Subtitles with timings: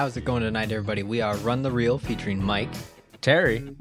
[0.00, 1.02] how's it going tonight, everybody?
[1.02, 2.70] We are Run the Reel featuring Mike.
[3.20, 3.76] Terry.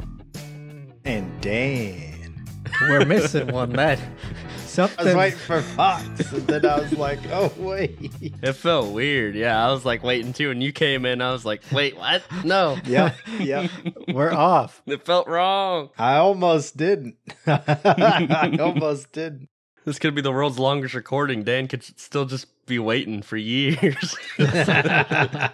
[1.05, 2.45] And Dan.
[2.81, 4.01] We're missing one that
[4.77, 8.11] I was waiting for Fox, and then I was like, oh, wait.
[8.19, 9.33] It felt weird.
[9.33, 11.21] Yeah, I was like waiting too, and you came in.
[11.21, 12.21] I was like, wait, what?
[12.43, 12.77] No.
[12.83, 13.69] Yeah, yeah.
[14.09, 14.81] We're off.
[14.87, 15.89] It felt wrong.
[15.97, 17.15] I almost didn't.
[17.47, 19.47] I almost didn't.
[19.85, 21.43] This could be the world's longest recording.
[21.43, 24.15] Dan could still just be waiting for years.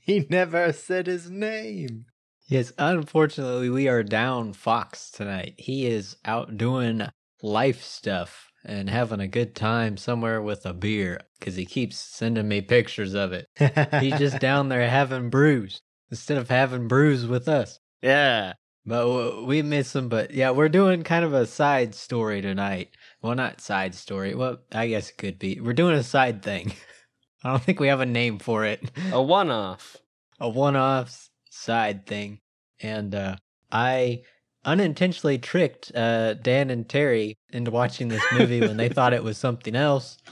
[0.00, 2.06] he never said his name.
[2.46, 5.54] Yes, unfortunately, we are down Fox tonight.
[5.56, 7.02] He is out doing
[7.42, 12.48] life stuff and having a good time somewhere with a beer because he keeps sending
[12.48, 13.46] me pictures of it.
[14.00, 15.80] He's just down there having brews
[16.10, 17.78] instead of having brews with us.
[18.02, 18.54] yeah.
[18.86, 20.08] But we miss them.
[20.08, 22.90] But yeah, we're doing kind of a side story tonight.
[23.22, 24.34] Well, not side story.
[24.34, 25.60] Well, I guess it could be.
[25.60, 26.72] We're doing a side thing.
[27.44, 28.90] I don't think we have a name for it.
[29.12, 29.96] A one off.
[30.40, 32.40] a one-off side thing.
[32.80, 33.36] And uh,
[33.70, 34.22] I
[34.64, 39.38] unintentionally tricked uh, Dan and Terry into watching this movie when they thought it was
[39.38, 40.18] something else.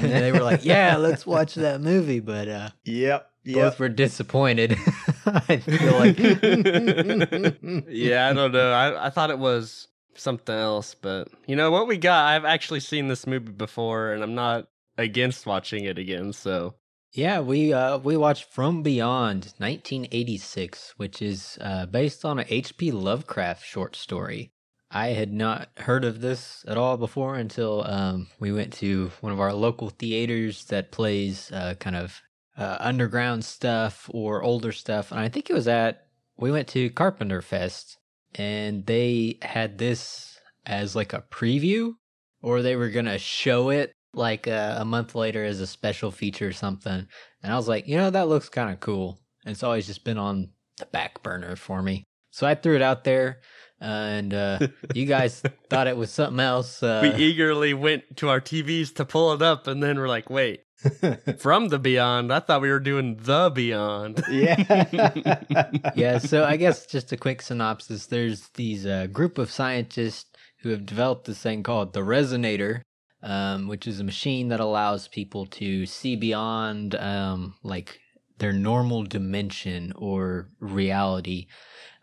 [0.00, 4.78] And they were like, "Yeah, let's watch that movie," but uh, Yep, both were disappointed.
[5.48, 6.18] I feel like
[7.88, 8.72] Yeah, I don't know.
[8.72, 12.26] I, I thought it was something else, but you know what we got?
[12.26, 16.32] I've actually seen this movie before, and I'm not against watching it again.
[16.32, 16.74] So
[17.12, 22.92] Yeah, we uh we watched From Beyond 1986, which is uh based on a H.P.
[22.92, 24.52] Lovecraft short story.
[24.90, 29.32] I had not heard of this at all before until um we went to one
[29.32, 32.22] of our local theaters that plays uh kind of
[32.56, 36.06] uh, underground stuff or older stuff, and I think it was at
[36.38, 37.98] we went to Carpenter Fest,
[38.34, 41.94] and they had this as like a preview,
[42.42, 46.48] or they were gonna show it like uh, a month later as a special feature
[46.48, 47.06] or something.
[47.42, 49.20] And I was like, you know, that looks kind of cool.
[49.44, 52.04] And it's always just been on the back burner for me.
[52.30, 53.40] So I threw it out there,
[53.80, 54.58] uh, and uh,
[54.94, 56.82] you guys thought it was something else.
[56.82, 60.28] Uh, we eagerly went to our TVs to pull it up, and then we're like,
[60.28, 60.60] wait,
[61.38, 62.32] from the beyond?
[62.32, 64.22] I thought we were doing the beyond.
[64.30, 65.90] yeah.
[65.94, 68.06] yeah, so I guess just a quick synopsis.
[68.06, 70.26] There's these uh, group of scientists
[70.60, 72.80] who have developed this thing called the resonator,
[73.22, 78.00] um, which is a machine that allows people to see beyond um, like
[78.38, 81.46] their normal dimension or reality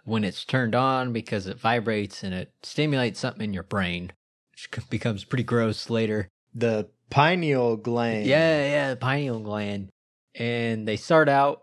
[0.06, 4.12] when it's turned on because it vibrates and it stimulates something in your brain,
[4.52, 6.30] which becomes pretty gross later.
[6.54, 8.25] the pineal gland.
[8.25, 9.90] Yeah, yeah, the pineal gland.
[10.35, 11.62] And they start out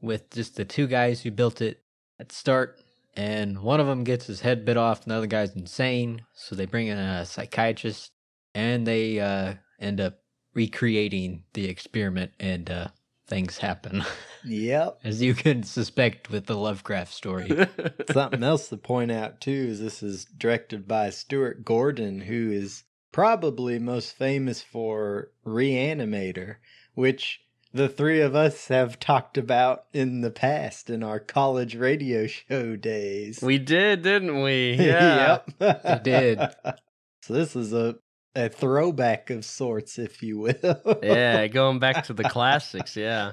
[0.00, 1.82] with just the two guys who built it
[2.18, 2.80] at start,
[3.14, 6.22] and one of them gets his head bit off, and the other guy's insane.
[6.34, 8.10] So they bring in a psychiatrist,
[8.54, 10.18] and they uh, end up
[10.54, 12.88] recreating the experiment, and uh,
[13.28, 14.02] things happen,
[14.44, 15.00] Yep.
[15.04, 17.50] as you can suspect with the Lovecraft story.
[18.12, 22.84] Something else to point out too is this is directed by Stuart Gordon, who is
[23.16, 26.56] probably most famous for Reanimator,
[26.92, 27.40] which
[27.72, 32.76] the three of us have talked about in the past in our college radio show
[32.76, 33.40] days.
[33.40, 34.72] we did, didn't we?
[34.78, 35.38] Yeah.
[35.58, 35.82] yep.
[35.82, 36.40] We did.
[37.22, 37.96] So this is a
[38.36, 40.98] a throwback of sorts, if you will.
[41.02, 42.96] yeah, going back to the classics.
[42.96, 43.32] Yeah.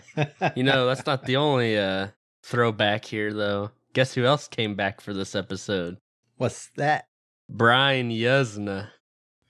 [0.56, 2.08] You know, that's not the only uh,
[2.42, 3.70] throwback here, though.
[3.94, 5.98] Guess who else came back for this episode?
[6.38, 7.06] What's that?
[7.48, 8.90] Brian Yuzna,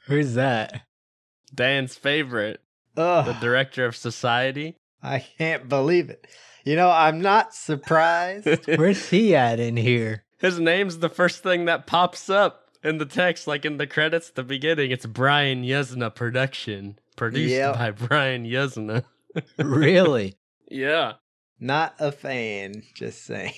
[0.08, 0.81] Who's that?
[1.53, 2.62] Dan's favorite,
[2.96, 4.78] the director of Society.
[5.02, 6.28] I can't believe it.
[6.64, 8.47] You know, I'm not surprised.
[8.68, 10.24] Where's he at in here?
[10.40, 14.30] His name's the first thing that pops up in the text, like in the credits
[14.30, 14.91] at the beginning.
[14.91, 17.75] It's Brian Yuzna production, produced Yep.
[17.75, 19.03] by Brian Yuzna.
[19.58, 20.38] Really?
[20.70, 21.14] Yeah.
[21.59, 23.53] not a fan, just saying.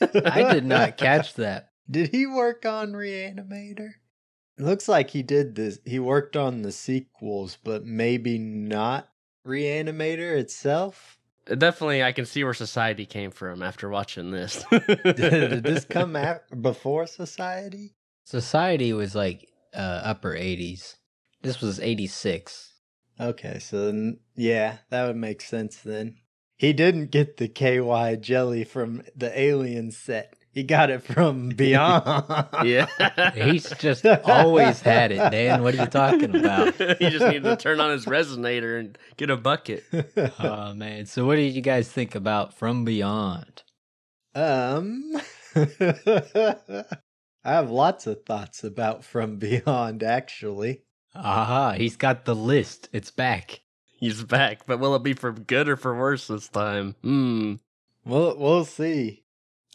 [0.00, 1.68] I did not catch that.
[1.90, 3.90] Did he work on Reanimator?
[4.58, 5.80] It looks like he did this.
[5.84, 9.08] He worked on the sequels, but maybe not
[9.46, 11.18] Reanimator itself.
[11.46, 14.64] Definitely, I can see where Society came from after watching this.
[14.70, 17.94] did this come after, before Society?
[18.24, 20.96] Society was like uh, upper 80s.
[21.42, 22.72] This was 86.
[23.20, 26.16] Okay, so then, yeah, that would make sense then.
[26.56, 30.36] He didn't get the KY jelly from the Alien set.
[30.54, 32.46] He got it from Beyond.
[32.64, 32.86] yeah.
[33.34, 35.62] He's just always had it, Dan.
[35.64, 36.74] What are you talking about?
[36.98, 39.84] he just needed to turn on his resonator and get a bucket.
[40.38, 41.06] Oh, man.
[41.06, 43.62] So, what did you guys think about From Beyond?
[44.34, 45.12] Um,
[45.56, 46.54] I
[47.44, 50.82] have lots of thoughts about From Beyond, actually.
[51.14, 52.88] Aha, he's got the list.
[52.92, 53.60] It's back.
[53.98, 56.94] He's back, but will it be for good or for worse this time?
[57.02, 57.54] Hmm.
[58.04, 59.23] We'll we'll see.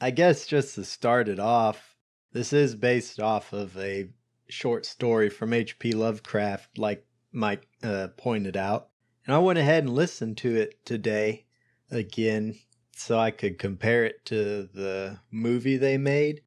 [0.02, 1.96] I guess just to start it off,
[2.32, 4.10] this is based off of a
[4.48, 5.92] short story from H.P.
[5.92, 8.90] Lovecraft, like Mike uh, pointed out,
[9.26, 11.46] and I went ahead and listened to it today
[11.92, 12.56] again
[12.96, 16.42] so I could compare it to the movie they made.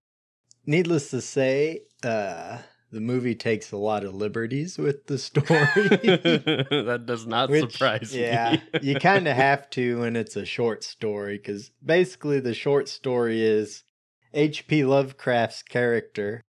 [0.67, 2.59] Needless to say, uh,
[2.93, 5.47] the movie takes a lot of liberties with the story.
[5.49, 8.63] that does not Which, surprise yeah, me.
[8.75, 12.91] Yeah, you kind of have to when it's a short story because basically the short
[12.91, 13.83] story is
[14.35, 14.85] H.P.
[14.85, 16.43] Lovecraft's character,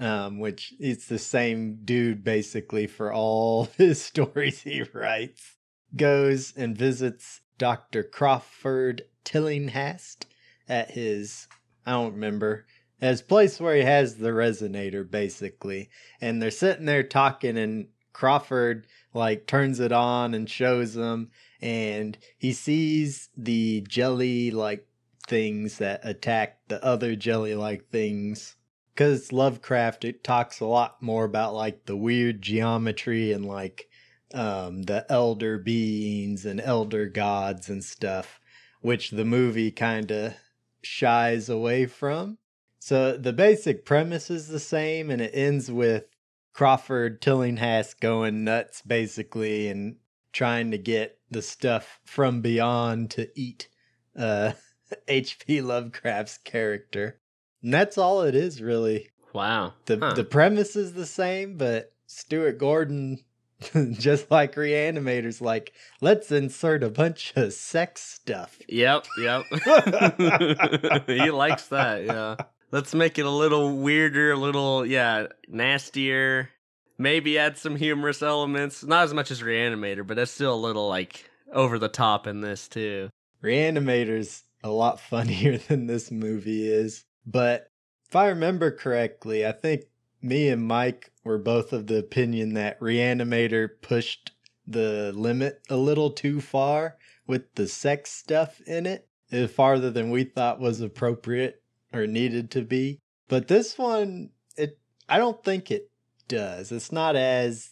[0.00, 5.56] um, which is the same dude basically for all his stories he writes,
[5.96, 8.02] goes and visits Dr.
[8.02, 10.26] Crawford Tillinghast
[10.68, 11.46] at his,
[11.86, 12.66] I don't remember,
[13.04, 15.90] his place where he has the resonator basically.
[16.20, 21.30] And they're sitting there talking and Crawford like turns it on and shows them.
[21.60, 24.86] And he sees the jelly like
[25.26, 28.56] things that attack the other jelly like things.
[28.94, 33.88] Because lovecraft it talks a lot more about like the weird geometry and like
[34.32, 38.40] um the elder beings and elder gods and stuff
[38.80, 40.34] which the movie kind of
[40.82, 42.38] shies away from
[42.84, 46.04] so the basic premise is the same and it ends with
[46.52, 49.96] Crawford Tillinghast going nuts basically and
[50.34, 53.68] trying to get the stuff from beyond to eat
[54.14, 54.52] uh
[55.08, 57.20] HP Lovecraft's character.
[57.62, 59.08] And that's all it is really.
[59.32, 59.72] Wow.
[59.86, 60.12] The Huh.
[60.12, 63.24] the premise is the same, but Stuart Gordon
[63.92, 65.72] just like reanimators like
[66.02, 68.58] let's insert a bunch of sex stuff.
[68.68, 69.44] Yep, yep.
[71.06, 72.36] he likes that, yeah.
[72.70, 76.50] Let's make it a little weirder, a little, yeah, nastier.
[76.98, 78.82] Maybe add some humorous elements.
[78.84, 82.40] Not as much as Reanimator, but that's still a little, like, over the top in
[82.40, 83.10] this, too.
[83.42, 87.04] Reanimator's a lot funnier than this movie is.
[87.26, 87.70] But
[88.08, 89.84] if I remember correctly, I think
[90.22, 94.32] me and Mike were both of the opinion that Reanimator pushed
[94.66, 96.96] the limit a little too far
[97.26, 101.62] with the sex stuff in it, uh, farther than we thought was appropriate
[101.94, 103.00] or needed to be.
[103.28, 105.90] But this one, it I don't think it
[106.28, 106.72] does.
[106.72, 107.70] It's not as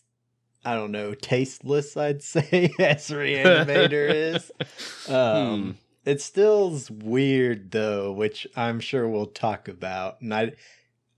[0.64, 4.50] I don't know, tasteless, I'd say, as Reanimator is.
[5.08, 5.62] Um,
[6.04, 6.08] Hmm.
[6.08, 10.20] it still's weird though, which I'm sure we'll talk about.
[10.20, 10.52] And I,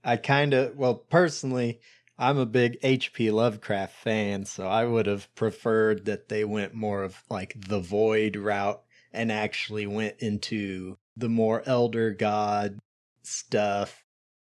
[0.03, 1.79] I kind of, well, personally,
[2.17, 3.29] I'm a big H.P.
[3.29, 8.35] Lovecraft fan, so I would have preferred that they went more of like the Void
[8.37, 8.81] route
[9.13, 12.79] and actually went into the more Elder God
[13.25, 14.03] stuff.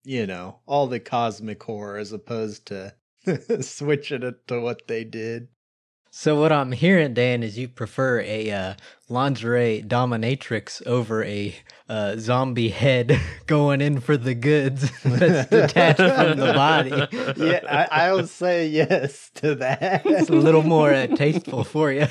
[0.04, 2.94] You know, all the cosmic horror as opposed to
[3.62, 5.48] switching it to what they did.
[6.18, 8.74] So what I'm hearing, Dan, is you prefer a uh,
[9.10, 11.54] lingerie dominatrix over a
[11.89, 16.92] uh, zombie head going in for the goods that's detached from the body.
[17.36, 20.06] Yeah, I, I'll say yes to that.
[20.06, 22.07] It's a little more uh, tasteful for you.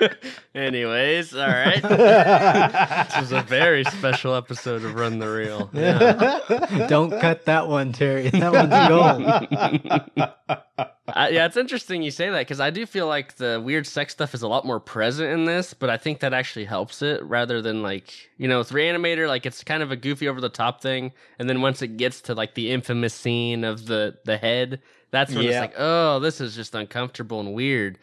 [0.54, 1.82] Anyways, all right.
[1.82, 5.70] this was a very special episode of Run the Reel.
[5.72, 6.86] Yeah.
[6.88, 8.30] Don't cut that one, Terry.
[8.30, 10.56] That one's gold.
[11.06, 14.12] Uh, yeah, it's interesting you say that because I do feel like the weird sex
[14.12, 17.22] stuff is a lot more present in this, but I think that actually helps it
[17.22, 20.48] rather than like you know with Reanimator, like it's kind of a goofy over the
[20.48, 24.38] top thing, and then once it gets to like the infamous scene of the the
[24.38, 24.80] head,
[25.10, 25.50] that's when Yeah.
[25.50, 27.98] it's like, oh, this is just uncomfortable and weird.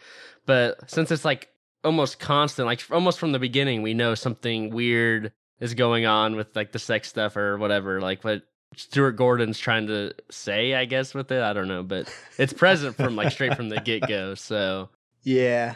[0.45, 1.49] But since it's like
[1.83, 6.55] almost constant, like almost from the beginning, we know something weird is going on with
[6.55, 8.43] like the sex stuff or whatever, like what
[8.75, 11.41] Stuart Gordon's trying to say, I guess, with it.
[11.41, 14.35] I don't know, but it's present from like straight from the get go.
[14.35, 14.89] So
[15.23, 15.75] yeah.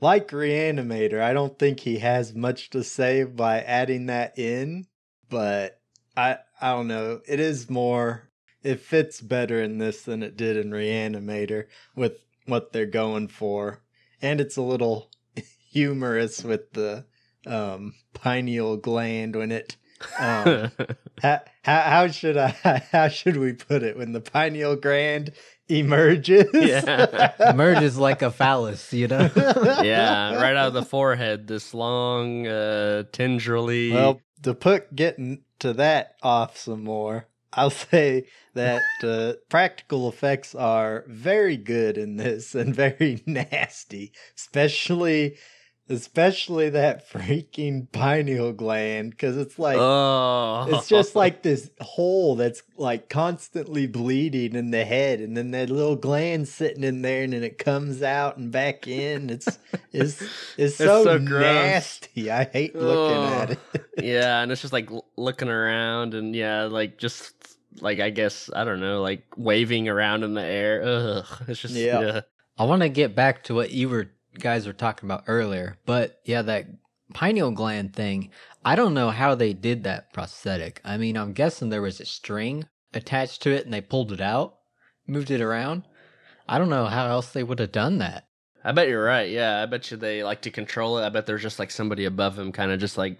[0.00, 4.86] Like Reanimator, I don't think he has much to say by adding that in,
[5.30, 5.80] but
[6.16, 7.20] I I don't know.
[7.26, 8.28] It is more
[8.62, 13.82] it fits better in this than it did in Reanimator with what they're going for.
[14.20, 15.10] And it's a little
[15.74, 17.04] humorous with the
[17.46, 19.76] um pineal gland when it
[20.20, 20.70] um
[21.22, 22.48] how, how, how should I
[22.92, 25.32] how should we put it when the pineal gland
[25.68, 26.48] emerges?
[26.52, 27.32] Yeah.
[27.50, 29.30] Emerges like a phallus, you know?
[29.34, 33.90] yeah, right out of the forehead, this long, uh, tendrily.
[33.90, 40.54] Well, to put getting to that off some more, I'll say that uh, practical effects
[40.54, 45.36] are very good in this and very nasty, especially
[45.88, 52.62] especially that freaking pineal gland, because it's like oh, it's just like this hole that's
[52.76, 57.32] like constantly bleeding in the head, and then that little gland sitting in there, and
[57.32, 59.30] then it comes out and back in.
[59.30, 59.58] It's
[59.92, 60.22] it's
[60.56, 61.42] it's so, so gross.
[61.42, 62.30] nasty.
[62.30, 63.58] I hate looking at it.
[63.98, 67.32] yeah, and it's just like looking around and yeah, like just
[67.80, 70.82] like I guess I don't know, like waving around in the air.
[70.84, 72.00] Ugh, it's just Yeah.
[72.00, 72.20] yeah.
[72.56, 76.20] I want to get back to what you were guys were talking about earlier, but
[76.24, 76.66] yeah, that
[77.12, 78.30] pineal gland thing.
[78.64, 80.80] I don't know how they did that prosthetic.
[80.84, 84.20] I mean, I'm guessing there was a string attached to it and they pulled it
[84.20, 84.56] out,
[85.06, 85.84] moved it around.
[86.48, 88.26] I don't know how else they would have done that.
[88.64, 89.28] I bet you're right.
[89.30, 91.04] Yeah, I bet you they like to control it.
[91.04, 93.18] I bet there's just like somebody above him, kind of just like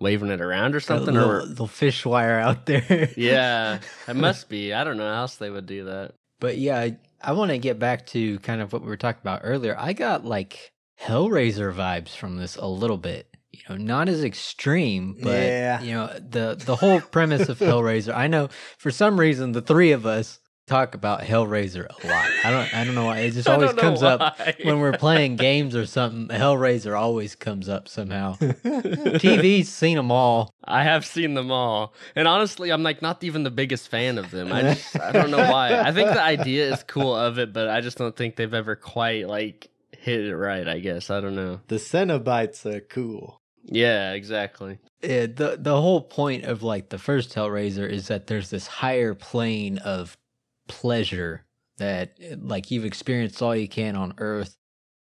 [0.00, 1.16] waving it around or something.
[1.16, 3.10] a Or little fish wire out there.
[3.16, 4.72] yeah, it must be.
[4.72, 6.14] I don't know how else they would do that.
[6.40, 6.88] But yeah,
[7.22, 9.76] I, want to get back to kind of what we were talking about earlier.
[9.78, 13.26] I got like Hellraiser vibes from this a little bit.
[13.52, 15.82] You know, not as extreme, but Yeah.
[15.82, 18.14] you know, the the whole premise of Hellraiser.
[18.14, 18.48] I know
[18.78, 20.38] for some reason the three of us
[20.70, 22.30] talk about Hellraiser a lot.
[22.44, 23.18] I don't I don't know why.
[23.18, 26.28] It just always don't know comes up when we're playing games or something.
[26.28, 28.34] Hellraiser always comes up somehow.
[28.36, 30.54] TV's seen them all.
[30.64, 34.30] I have seen them all, and honestly, I'm like not even the biggest fan of
[34.30, 34.52] them.
[34.52, 35.80] I just I don't know why.
[35.80, 38.76] I think the idea is cool of it, but I just don't think they've ever
[38.76, 40.66] quite like hit it right.
[40.68, 41.60] I guess I don't know.
[41.66, 43.40] The Cenobites are cool.
[43.64, 44.78] Yeah, exactly.
[45.02, 49.14] Yeah, the the whole point of like the first Hellraiser is that there's this higher
[49.14, 50.16] plane of
[50.70, 51.44] pleasure
[51.78, 54.56] that like you've experienced all you can on Earth,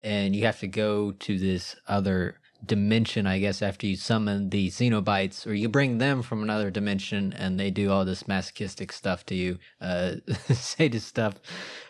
[0.03, 4.69] and you have to go to this other dimension, I guess, after you summon the
[4.69, 9.25] Cenobites, or you bring them from another dimension, and they do all this masochistic stuff
[9.27, 10.15] to you, uh,
[10.51, 11.35] sadist stuff.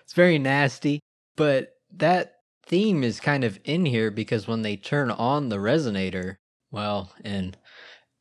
[0.03, 0.99] It's very nasty,
[1.35, 6.35] but that theme is kind of in here because when they turn on the resonator,
[6.71, 7.57] well, and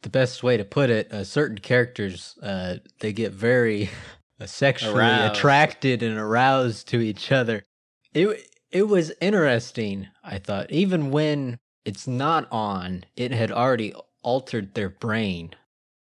[0.03, 3.91] the best way to put it, uh, certain characters uh, they get very
[4.47, 5.37] sexually Aroused.
[5.37, 7.65] attracted and aroused to each other.
[8.15, 10.09] It it was interesting.
[10.25, 15.55] I thought even when it's not on, it had already altered their brain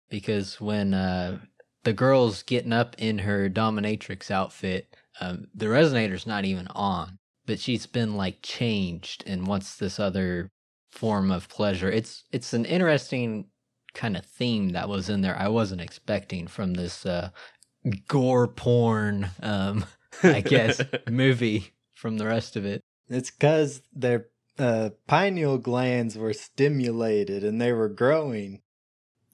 [0.08, 1.38] because when uh,
[1.84, 7.58] the girl's getting up in her dominatrix outfit, um, the resonator's not even on, but
[7.58, 10.50] she's been like changed and wants this other
[10.90, 11.90] form of pleasure.
[11.90, 13.46] It's it's an interesting
[13.94, 15.36] kind of theme that was in there.
[15.36, 17.30] I wasn't expecting from this uh,
[18.06, 19.84] gore porn, um,
[20.22, 22.82] I guess, movie from the rest of it.
[23.08, 24.26] It's because their
[24.58, 28.60] uh, pineal glands were stimulated and they were growing.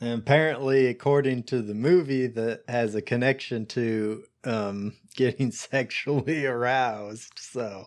[0.01, 7.39] And apparently, according to the movie, that has a connection to um, getting sexually aroused.
[7.39, 7.87] So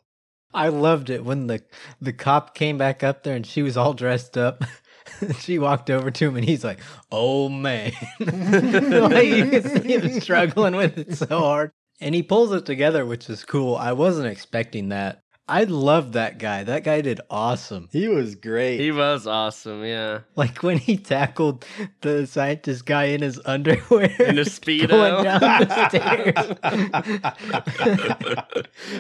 [0.54, 1.64] I loved it when the
[2.02, 4.64] the cop came back up there and she was all dressed up.
[5.40, 6.80] she walked over to him and he's like,
[7.12, 12.52] "Oh man!" like you can see him struggling with it so hard, and he pulls
[12.54, 13.76] it together, which is cool.
[13.76, 15.22] I wasn't expecting that.
[15.48, 16.64] I love that guy.
[16.64, 17.90] That guy did awesome.
[17.92, 18.80] he was great.
[18.80, 19.84] He was awesome.
[19.84, 21.66] Yeah, Like when he tackled
[22.02, 24.90] the scientist guy in his underwear, in a speedo.
[24.90, 26.36] going down the stairs.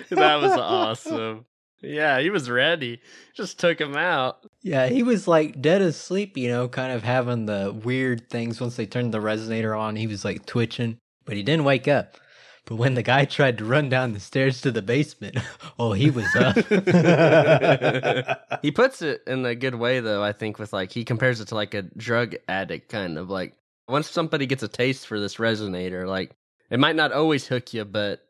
[0.09, 1.45] that was awesome.
[1.81, 3.01] Yeah, he was ready.
[3.33, 4.45] Just took him out.
[4.61, 8.75] Yeah, he was like dead asleep, you know, kind of having the weird things once
[8.75, 9.95] they turned the resonator on.
[9.95, 12.17] He was like twitching, but he didn't wake up.
[12.65, 15.37] But when the guy tried to run down the stairs to the basement,
[15.79, 16.57] oh, he was up.
[18.61, 21.47] he puts it in a good way though i think with like he compares it
[21.47, 23.55] to like a drug addict kind of like
[23.87, 26.31] once somebody gets a taste for this resonator like
[26.69, 28.21] it might not always hook you but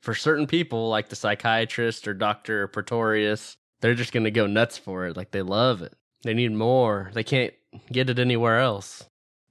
[0.00, 5.06] for certain people like the psychiatrist or dr pretorius they're just gonna go nuts for
[5.06, 7.54] it like they love it they need more they can't
[7.92, 9.08] get it anywhere else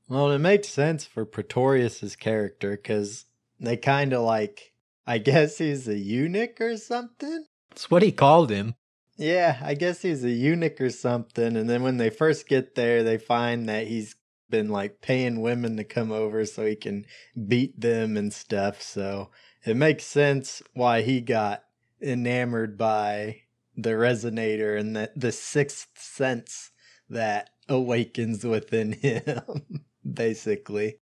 [0.09, 3.25] well, it makes sense for Pretorius's character because
[3.59, 4.73] they kind of like,
[5.05, 7.45] I guess he's a eunuch or something.
[7.69, 8.75] That's what he called him.
[9.17, 11.57] Yeah, I guess he's a eunuch or something.
[11.57, 14.15] And then when they first get there, they find that he's
[14.49, 17.05] been like paying women to come over so he can
[17.47, 18.81] beat them and stuff.
[18.81, 19.31] So
[19.67, 21.63] it makes sense why he got
[22.01, 23.41] enamored by
[23.75, 26.71] the resonator and the, the sixth sense
[27.09, 30.99] that awakens within him, basically.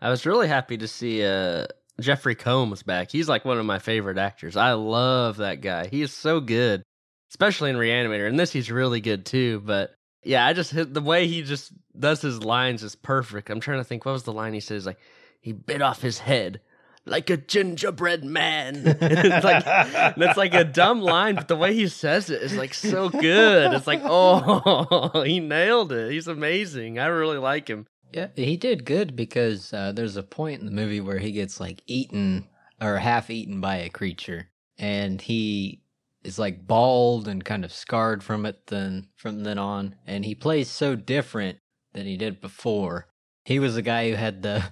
[0.00, 1.66] i was really happy to see uh
[2.00, 3.10] jeffrey combs back.
[3.10, 4.56] He's like one of my favorite actors.
[4.56, 5.88] I love that guy.
[5.88, 6.82] He is so good
[7.30, 8.26] especially in reanimator.
[8.26, 9.60] And this he's really good too.
[9.64, 13.50] But yeah i just hit the way he just does his lines is perfect.
[13.50, 14.86] I'm trying to think what was the line he says?
[14.86, 14.98] Like
[15.40, 16.60] he bit off his head
[17.08, 18.82] like a gingerbread man.
[19.00, 22.74] it's like that's like a dumb line, but the way he says it is like
[22.74, 23.72] so good.
[23.72, 26.12] It's like, oh, he nailed it.
[26.12, 26.98] He's amazing.
[26.98, 27.86] I really like him.
[28.12, 31.60] Yeah, he did good because uh, there's a point in the movie where he gets
[31.60, 32.48] like eaten
[32.80, 34.48] or half eaten by a creature,
[34.78, 35.82] and he
[36.24, 40.34] is like bald and kind of scarred from it then from then on, and he
[40.34, 41.58] plays so different
[41.92, 43.08] than he did before.
[43.44, 44.64] He was the guy who had the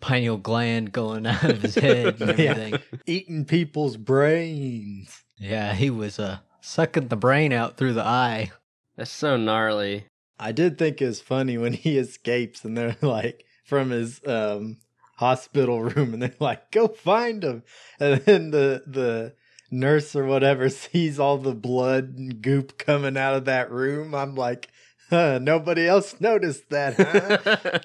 [0.00, 2.78] pineal gland going out of his head and Yeah.
[3.06, 5.24] Eating people's brains.
[5.38, 5.74] yeah.
[5.74, 8.50] he was uh sucking the brain out through the eye.
[8.96, 10.04] That's so gnarly.
[10.38, 14.78] I did think it was funny when he escapes and they're like from his um
[15.16, 17.62] hospital room and they're like, go find him.
[17.98, 19.34] And then the the
[19.70, 24.14] nurse or whatever sees all the blood and goop coming out of that room.
[24.14, 24.72] I'm like, huh,
[25.38, 26.94] nobody else noticed that,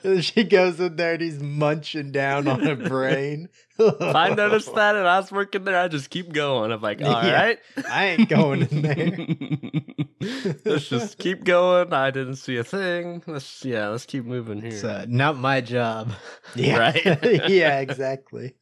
[0.03, 0.21] huh?
[0.21, 3.49] She goes in there and he's munching down on a brain.
[3.79, 6.71] I noticed that and I was working there, I just keep going.
[6.71, 7.33] I'm like, all Yeah.
[7.33, 7.59] right.
[7.89, 9.92] I ain't going in there.
[10.65, 11.93] let's just keep going.
[11.93, 13.23] I didn't see a thing.
[13.27, 14.69] Let's yeah, let's keep moving here.
[14.71, 16.11] It's uh, not my job.
[16.55, 16.77] Yeah.
[16.77, 17.05] Right?
[17.49, 18.53] yeah, exactly.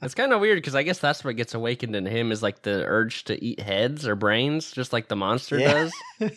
[0.00, 2.62] It's kind of weird because I guess that's what gets awakened in him is like
[2.62, 5.88] the urge to eat heads or brains, just like the monster Yeah.
[6.18, 6.30] does.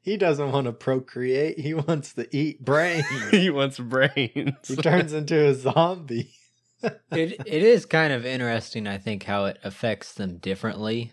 [0.00, 1.58] he doesn't want to procreate.
[1.58, 3.04] He wants to eat brains.
[3.30, 4.54] he wants brains.
[4.68, 6.32] he turns into a zombie.
[6.82, 6.92] it
[7.44, 11.12] it is kind of interesting i think how it affects them differently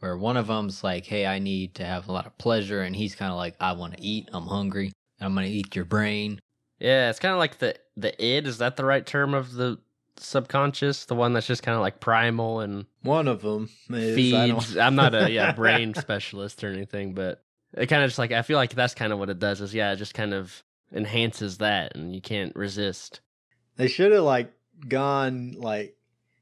[0.00, 2.94] where one of them's like hey i need to have a lot of pleasure and
[2.96, 6.40] he's kind of like i want to eat i'm hungry i'm gonna eat your brain
[6.80, 8.46] yeah, it's kind of like the the id.
[8.46, 9.78] Is that the right term of the
[10.16, 11.06] subconscious?
[11.06, 14.14] The one that's just kind of like primal and One of them is.
[14.14, 14.76] feeds.
[14.78, 17.42] I'm not a yeah brain specialist or anything, but
[17.74, 19.60] it kind of just like I feel like that's kind of what it does.
[19.60, 20.62] Is yeah, it just kind of
[20.92, 23.20] enhances that, and you can't resist.
[23.76, 24.52] They should have like
[24.86, 25.96] gone like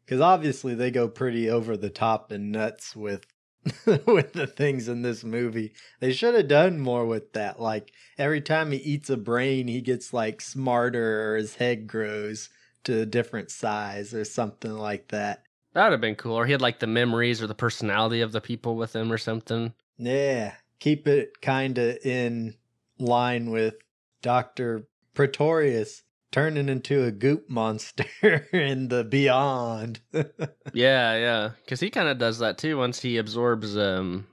[0.04, 3.26] because obviously they go pretty over the top and nuts with
[4.06, 5.72] with the things in this movie.
[6.00, 7.60] They should have done more with that.
[7.60, 12.48] Like every time he eats a brain, he gets like smarter or his head grows
[12.84, 15.44] to a different size or something like that.
[15.72, 16.34] That would have been cool.
[16.34, 19.18] Or he had like the memories or the personality of the people with him or
[19.18, 19.74] something.
[19.98, 22.54] Yeah, keep it kind of in
[22.98, 23.74] line with
[24.22, 28.04] Doctor Pretorius turning into a goop monster
[28.52, 30.00] in the beyond.
[30.72, 32.76] Yeah, yeah, because he kind of does that too.
[32.76, 34.26] Once he absorbs um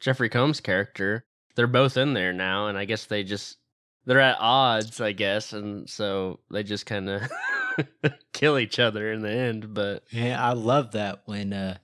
[0.00, 3.56] Jeffrey Combs' character, they're both in there now, and I guess they just
[4.04, 7.22] they're at odds, I guess, and so they just kind of
[8.32, 9.72] kill each other in the end.
[9.74, 11.78] But yeah i love that when uh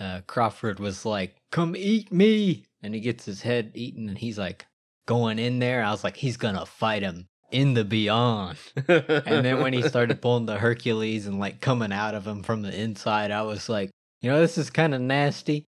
[0.00, 4.38] uh crawford was like come eat me and he gets his head eaten and he's
[4.38, 4.66] like
[5.06, 8.58] going in there i was like he's gonna fight him in the beyond
[8.88, 12.62] and then when he started pulling the Hercules and like coming out of him from
[12.62, 15.64] the inside, I was like, you know, this is kind of nasty,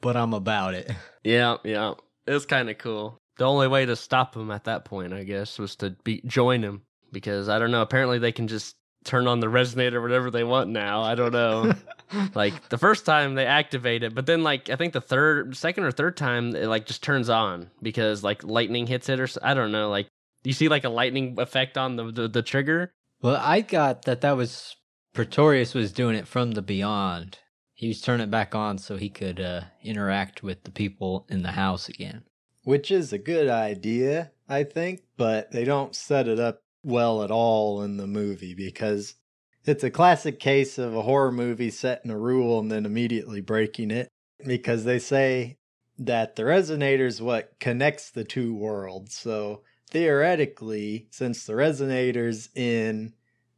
[0.00, 0.90] but I'm about it.
[1.24, 1.94] yeah, yeah,
[2.26, 3.18] it was kind of cool.
[3.38, 6.62] The only way to stop him at that point, I guess, was to be join
[6.62, 7.82] him because I don't know.
[7.82, 11.02] Apparently, they can just turn on the resonator whatever they want now.
[11.02, 11.72] I don't know.
[12.34, 15.84] like the first time they activate it, but then like I think the third, second
[15.84, 19.54] or third time it like just turns on because like lightning hits it or I
[19.54, 19.88] don't know.
[19.90, 20.08] Like
[20.44, 22.92] you see like a lightning effect on the the, the trigger.
[23.20, 24.76] well, I got that that was
[25.12, 27.38] Pretorius was doing it from the beyond.
[27.74, 31.42] He was turning it back on so he could uh, interact with the people in
[31.42, 32.22] the house again.
[32.64, 37.30] Which is a good idea, I think, but they don't set it up well at
[37.30, 39.16] all in the movie because
[39.64, 43.90] it's a classic case of a horror movie setting a rule and then immediately breaking
[43.90, 44.08] it
[44.46, 45.58] because they say
[45.98, 49.16] that the resonator is what connects the two worlds.
[49.16, 53.12] So theoretically, since the resonator's in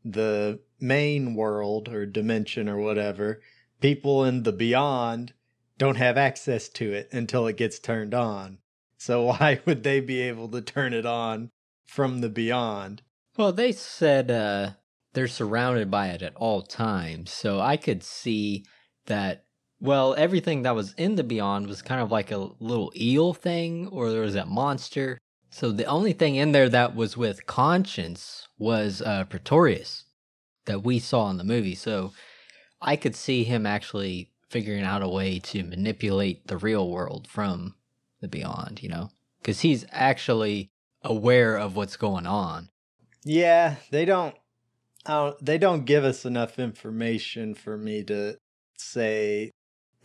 [0.05, 3.41] the main world or dimension or whatever,
[3.81, 5.33] people in the beyond
[5.79, 8.59] don't have access to it until it gets turned on.
[8.99, 11.51] So why would they be able to turn it on
[11.87, 13.03] from the beyond?
[13.37, 14.71] Well, they said uh,
[15.13, 18.65] they're surrounded by it at all times, so I could see
[19.07, 19.45] that.
[19.81, 23.89] Well, everything that was in the Beyond was kind of like a little eel thing,
[23.89, 25.19] or there was that monster.
[25.55, 30.03] So the only thing in there that was with conscience was uh, Pretorius
[30.65, 31.77] that we saw in the movie.
[31.77, 32.13] So
[32.83, 37.77] I could see him actually figuring out a way to manipulate the real world from
[38.21, 39.11] the Beyond, you know?
[39.39, 42.71] Because he's actually aware of what's going on.
[43.25, 44.35] Yeah, they don't.
[45.07, 48.39] Don't they don't give us enough information for me to
[48.77, 49.53] say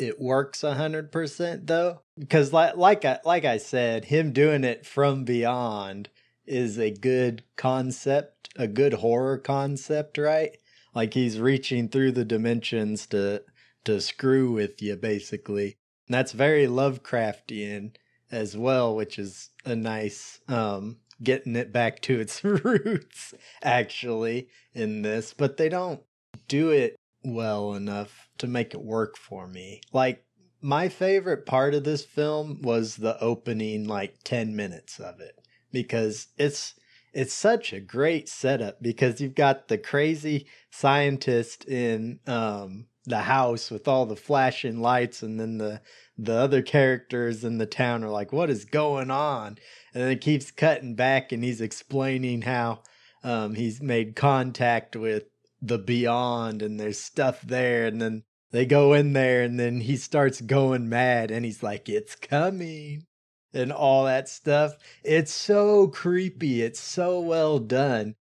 [0.02, 4.64] it works a hundred percent though, because like like I like I said, him doing
[4.64, 6.10] it from beyond
[6.46, 10.58] is a good concept, a good horror concept, right?
[10.96, 13.44] Like he's reaching through the dimensions to
[13.86, 15.78] to screw with you, basically.
[16.08, 17.96] And that's very Lovecraftian
[18.32, 25.02] as well, which is a nice um getting it back to its roots actually in
[25.02, 26.02] this, but they don't
[26.48, 29.82] do it well enough to make it work for me.
[29.92, 30.24] Like
[30.62, 35.40] my favorite part of this film was the opening like 10 minutes of it
[35.72, 36.76] because it's
[37.14, 43.72] it's such a great setup because you've got the crazy scientist in um the house
[43.72, 45.82] with all the flashing lights and then the
[46.18, 49.58] the other characters in the town are like what is going on
[49.94, 52.82] and then it keeps cutting back and he's explaining how
[53.24, 55.24] um he's made contact with
[55.62, 59.96] the beyond and there's stuff there and then they go in there and then he
[59.96, 63.06] starts going mad and he's like it's coming
[63.54, 64.74] and all that stuff.
[65.04, 66.62] It's so creepy.
[66.62, 68.16] It's so well done.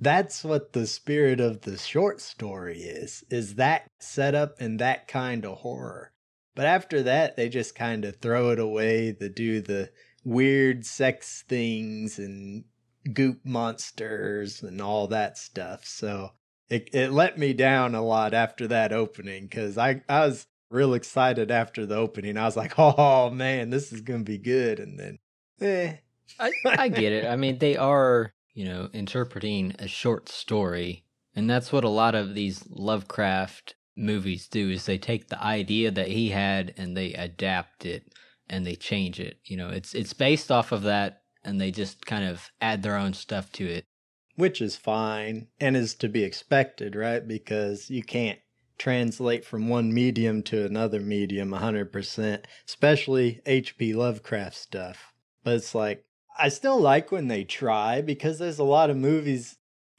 [0.00, 5.44] That's what the spirit of the short story is is that setup and that kind
[5.44, 6.12] of horror.
[6.54, 9.12] But after that they just kind of throw it away.
[9.12, 9.90] To do the
[10.24, 12.64] weird sex things and
[13.12, 15.84] goop monsters and all that stuff.
[15.84, 16.30] So
[16.70, 20.94] it, it let me down a lot after that opening because I, I was real
[20.94, 22.36] excited after the opening.
[22.36, 24.80] I was like, oh man, this is going to be good.
[24.80, 25.18] And then,
[25.60, 25.94] eh.
[26.38, 27.26] I, I get it.
[27.26, 31.04] I mean, they are, you know, interpreting a short story.
[31.34, 35.90] And that's what a lot of these Lovecraft movies do is they take the idea
[35.90, 38.12] that he had and they adapt it
[38.48, 39.38] and they change it.
[39.44, 42.96] You know, it's it's based off of that and they just kind of add their
[42.96, 43.86] own stuff to it
[44.38, 47.26] which is fine and is to be expected, right?
[47.26, 48.38] Because you can't
[48.78, 53.94] translate from one medium to another medium 100%, especially H.P.
[53.94, 55.12] Lovecraft stuff.
[55.42, 56.04] But it's like,
[56.38, 59.56] I still like when they try because there's a lot of movies,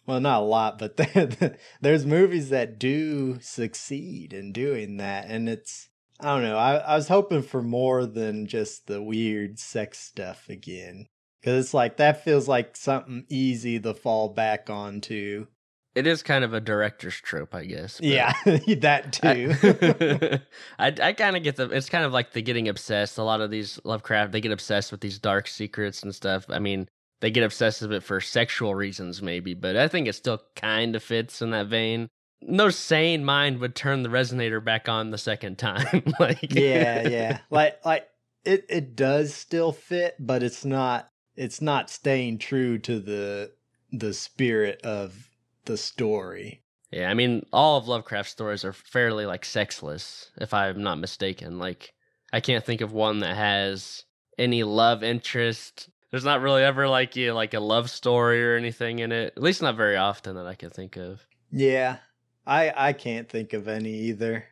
[0.07, 0.95] well, not a lot, but
[1.81, 5.25] there's movies that do succeed in doing that.
[5.27, 9.59] And it's, I don't know, I, I was hoping for more than just the weird
[9.59, 11.07] sex stuff again.
[11.41, 15.47] Because it's like that feels like something easy to fall back onto.
[15.95, 17.99] It is kind of a director's trope, I guess.
[18.01, 20.39] Yeah, that too.
[20.79, 21.69] I I, I kind of get the.
[21.69, 23.17] It's kind of like the getting obsessed.
[23.17, 26.45] A lot of these Lovecraft, they get obsessed with these dark secrets and stuff.
[26.49, 26.87] I mean,
[27.21, 30.95] they get obsessed with it for sexual reasons, maybe, but I think it still kind
[30.95, 32.07] of fits in that vein.
[32.41, 36.03] No sane mind would turn the resonator back on the second time.
[36.19, 38.07] like, yeah, yeah, like like
[38.45, 43.51] it it does still fit, but it's not it's not staying true to the
[43.91, 45.29] the spirit of
[45.65, 46.61] the story.
[46.91, 51.57] Yeah, I mean, all of Lovecraft's stories are fairly like sexless, if I'm not mistaken.
[51.57, 51.93] Like,
[52.33, 54.03] I can't think of one that has
[54.37, 55.89] any love interest.
[56.11, 59.33] There's not really ever like you like a love story or anything in it.
[59.37, 61.25] At least not very often that I can think of.
[61.51, 61.97] Yeah,
[62.45, 64.45] I I can't think of any either,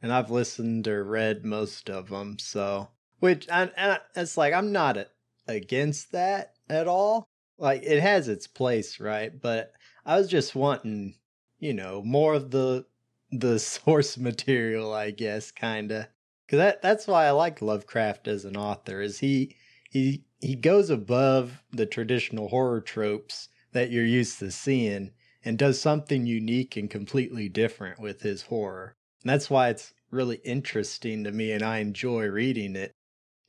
[0.00, 2.38] and I've listened or read most of them.
[2.38, 5.08] So, which and, and it's like I'm not a
[5.46, 7.28] against that at all.
[7.58, 9.38] Like it has its place, right?
[9.40, 9.72] But
[10.06, 11.16] I was just wanting,
[11.58, 12.86] you know, more of the
[13.30, 16.06] the source material, I guess, kind of.
[16.48, 19.56] Cuz that that's why I like Lovecraft as an author is he
[19.90, 25.10] he he goes above the traditional horror tropes that you're used to seeing
[25.44, 28.94] and does something unique and completely different with his horror.
[29.22, 32.92] And that's why it's really interesting to me and I enjoy reading it.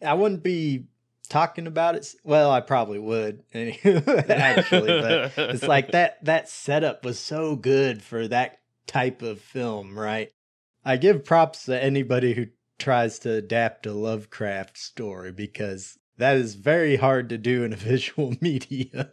[0.01, 0.85] I wouldn't be
[1.31, 7.17] talking about it well i probably would actually but it's like that that setup was
[7.17, 10.31] so good for that type of film right?
[10.83, 12.47] I give props to anybody who
[12.79, 17.75] tries to adapt a lovecraft story because that is very hard to do in a
[17.91, 19.07] visual medium.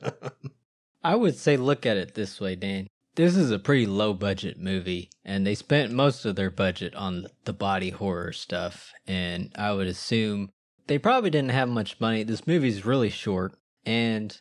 [1.05, 2.89] I would say look at it this way dan.
[3.15, 7.27] This is a pretty low budget movie and they spent most of their budget on
[7.45, 10.51] the body horror stuff and i would assume
[10.89, 12.25] they probably didn't have much money.
[12.25, 13.55] This movie's really short,
[13.87, 14.39] and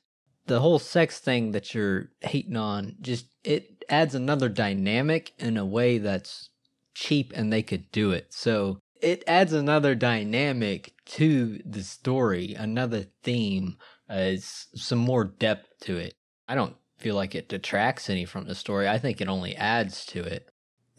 [0.47, 5.65] the whole sex thing that you're hating on just it adds another dynamic in a
[5.65, 6.49] way that's
[6.95, 8.33] cheap and they could do it.
[8.33, 13.77] So it adds another dynamic to the story, another theme,
[14.09, 16.15] uh, some more depth to it.
[16.47, 18.87] I don't feel like it detracts any from the story.
[18.87, 20.49] I think it only adds to it.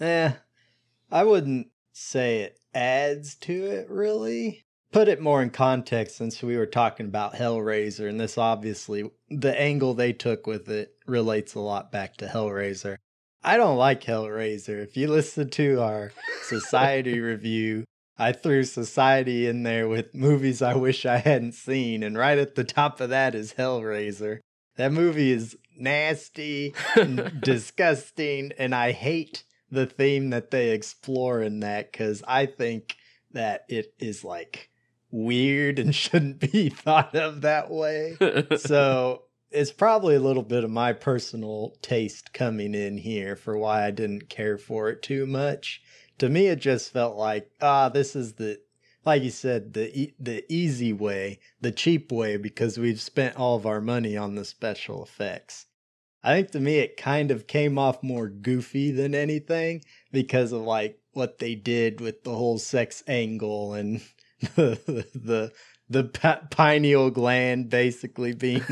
[0.00, 0.32] Eh,
[1.10, 6.56] I wouldn't say it adds to it really put it more in context since we
[6.56, 11.60] were talking about Hellraiser, and this obviously, the angle they took with it relates a
[11.60, 12.96] lot back to Hellraiser.
[13.42, 14.82] I don't like Hellraiser.
[14.82, 17.84] If you listen to our Society review,
[18.18, 22.54] I threw Society in there with movies I wish I hadn't seen, and right at
[22.54, 24.40] the top of that is Hellraiser.
[24.76, 31.60] That movie is nasty, and disgusting, and I hate the theme that they explore in
[31.60, 32.96] that because I think
[33.32, 34.70] that it is like
[35.10, 38.16] weird and shouldn't be thought of that way.
[38.58, 43.86] so it's probably a little bit of my personal taste coming in here for why
[43.86, 45.82] I didn't care for it too much.
[46.18, 48.60] To me, it just felt like, ah, this is the,
[49.04, 53.56] like you said, the e- the easy way, the cheap way, because we've spent all
[53.56, 55.66] of our money on the special effects.
[56.22, 60.62] I think to me, it kind of came off more goofy than anything because of
[60.62, 64.02] like what they did with the whole sex angle and
[64.54, 65.52] the the
[65.88, 66.04] the
[66.50, 68.62] pineal gland basically being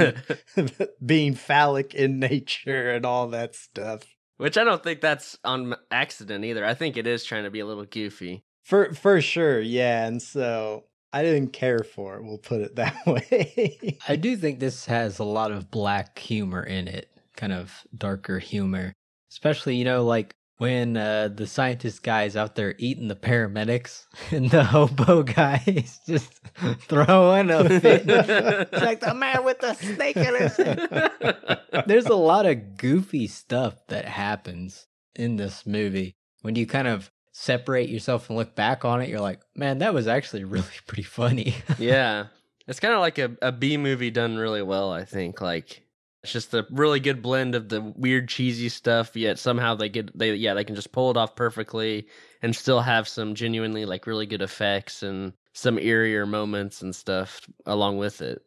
[1.05, 4.03] being phallic in nature and all that stuff.
[4.37, 6.65] Which I don't think that's on accident either.
[6.65, 8.45] I think it is trying to be a little goofy.
[8.65, 10.07] For for sure, yeah.
[10.07, 12.25] And so I didn't care for it.
[12.25, 13.99] We'll put it that way.
[14.07, 18.39] I do think this has a lot of black humor in it, kind of darker
[18.39, 18.93] humor,
[19.33, 24.51] especially you know like when uh, the scientist guy's out there eating the paramedics and
[24.51, 26.33] the hobo guy's just
[26.81, 28.05] throwing a fit.
[28.07, 31.59] it's like the man with the snake in his head.
[31.87, 36.16] There's a lot of goofy stuff that happens in this movie.
[36.42, 39.92] When you kind of separate yourself and look back on it, you're like, man, that
[39.92, 41.55] was actually really pretty funny.
[41.79, 42.27] yeah.
[42.66, 45.40] It's kind of like a, a B movie done really well, I think.
[45.40, 45.86] Like,
[46.27, 50.17] it's just a really good blend of the weird cheesy stuff, yet somehow they get
[50.19, 52.09] they yeah they can just pull it off perfectly
[52.43, 57.49] and still have some genuinely like really good effects and some eerier moments and stuff
[57.65, 58.43] along with it.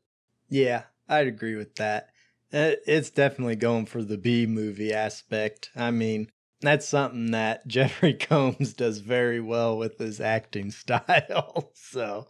[0.49, 2.09] Yeah, I'd agree with that.
[2.51, 5.69] Uh, it's definitely going for the B movie aspect.
[5.73, 11.71] I mean, that's something that Jeffrey Combs does very well with his acting style.
[11.75, 12.27] so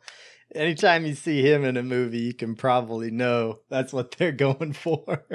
[0.55, 4.73] anytime you see him in a movie, you can probably know that's what they're going
[4.73, 5.25] for.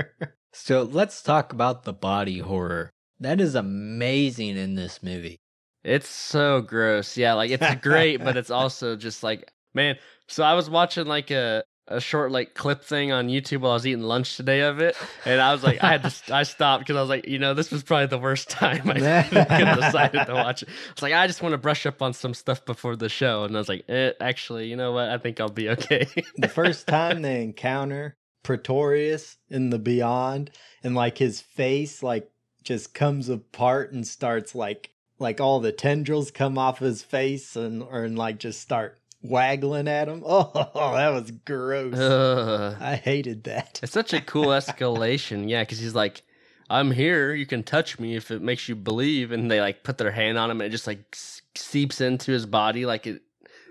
[0.53, 2.90] so let's talk about the body horror.
[3.20, 5.38] That is amazing in this movie.
[5.85, 7.16] It's so gross.
[7.16, 9.96] Yeah, like it's great, but it's also just like, man.
[10.29, 13.75] So I was watching like a a short like clip thing on YouTube while I
[13.75, 16.83] was eating lunch today of it, and I was like, I had to, I stopped
[16.83, 18.94] because I was like, you know, this was probably the worst time I
[19.29, 20.68] could have decided to watch it.
[20.68, 23.44] I was like, I just want to brush up on some stuff before the show,
[23.44, 25.09] and I was like, eh, actually, you know what?
[25.09, 26.07] I think I'll be okay.
[26.37, 30.51] the first time they encounter Pretorius in the Beyond,
[30.83, 32.31] and like his face like
[32.62, 37.83] just comes apart and starts like like all the tendrils come off his face and
[37.83, 40.22] or and like just start waggling at him.
[40.76, 41.98] Oh, that was gross.
[41.98, 43.80] I hated that.
[43.82, 45.48] It's such a cool escalation.
[45.48, 46.22] Yeah, because he's like,
[46.70, 47.34] I'm here.
[47.34, 49.32] You can touch me if it makes you believe.
[49.32, 51.16] And they like put their hand on him and it just like
[51.54, 53.22] seeps into his body like it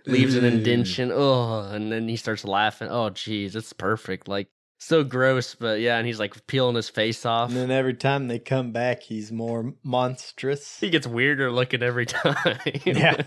[0.05, 1.11] leaves an indentation.
[1.13, 2.89] Oh, and then he starts laughing.
[2.89, 4.27] Oh, geez, it's perfect.
[4.27, 4.47] Like,
[4.79, 7.49] so gross, but yeah, and he's like peeling his face off.
[7.49, 10.79] And then every time they come back, he's more monstrous.
[10.79, 12.59] He gets weirder looking every time.
[12.85, 13.21] yeah.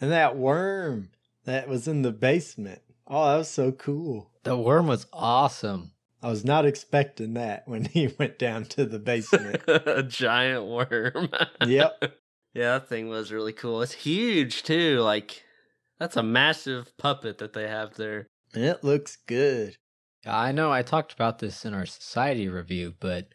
[0.00, 1.08] And that worm
[1.48, 2.82] that was in the basement.
[3.06, 4.30] Oh, that was so cool.
[4.44, 5.92] The worm was awesome.
[6.22, 9.62] I was not expecting that when he went down to the basement.
[9.68, 11.30] a giant worm.
[11.66, 12.02] yep.
[12.54, 13.82] Yeah, that thing was really cool.
[13.82, 15.00] It's huge too.
[15.00, 15.42] Like
[15.98, 18.26] that's a massive puppet that they have there.
[18.54, 19.76] It looks good.
[20.26, 23.28] I know I talked about this in our society review, but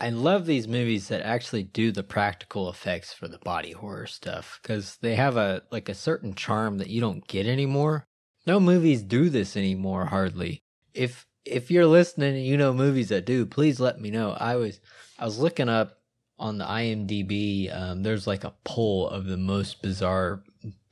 [0.00, 4.58] I love these movies that actually do the practical effects for the body horror stuff
[4.62, 8.06] because they have a like a certain charm that you don't get anymore.
[8.46, 10.62] No movies do this anymore hardly.
[10.92, 14.32] If if you're listening and you know movies that do, please let me know.
[14.32, 14.80] I was
[15.18, 15.98] I was looking up
[16.38, 17.74] on the IMDb.
[17.74, 20.42] Um, there's like a poll of the most bizarre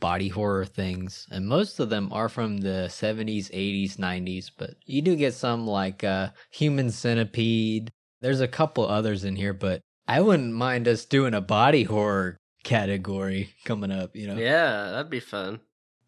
[0.01, 4.51] body horror things, and most of them are from the 70s, 80s, 90s.
[4.57, 9.53] But you do get some like uh, Human Centipede, there's a couple others in here,
[9.53, 14.37] but I wouldn't mind us doing a body horror category coming up, you know?
[14.37, 15.61] Yeah, that'd be fun.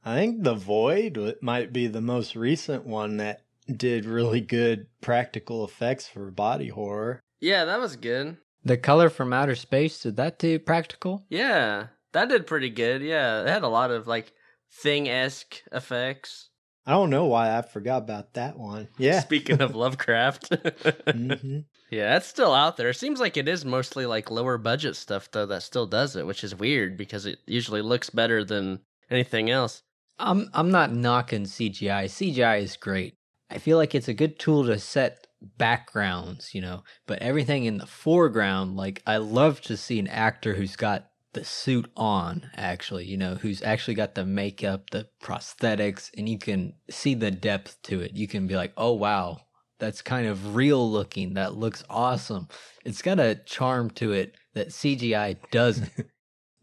[0.05, 3.43] I think The Void might be the most recent one that
[3.75, 7.21] did really good practical effects for body horror.
[7.41, 8.37] Yeah, that was good.
[8.65, 11.25] The color from outer space, did that do practical?
[11.29, 13.03] Yeah, that did pretty good.
[13.03, 14.33] Yeah, it had a lot of like
[14.71, 16.51] thing esque effects.
[16.87, 18.89] I don't know why I forgot about that one.
[18.99, 19.21] Yeah.
[19.23, 20.51] Speaking of Lovecraft.
[20.51, 21.61] mm-hmm.
[21.95, 22.89] Yeah, it's still out there.
[22.89, 26.27] It seems like it is mostly like lower budget stuff though that still does it,
[26.27, 28.81] which is weird because it usually looks better than
[29.11, 29.85] anything else.
[30.19, 32.07] I'm I'm not knocking CGI.
[32.07, 33.15] CGI is great.
[33.49, 37.79] I feel like it's a good tool to set backgrounds, you know, but everything in
[37.79, 43.05] the foreground, like I love to see an actor who's got the suit on actually
[43.05, 47.77] you know who's actually got the makeup the prosthetics and you can see the depth
[47.83, 49.41] to it you can be like oh wow
[49.79, 52.49] that's kind of real looking, that looks awesome.
[52.85, 55.91] It's got a charm to it that CGI doesn't.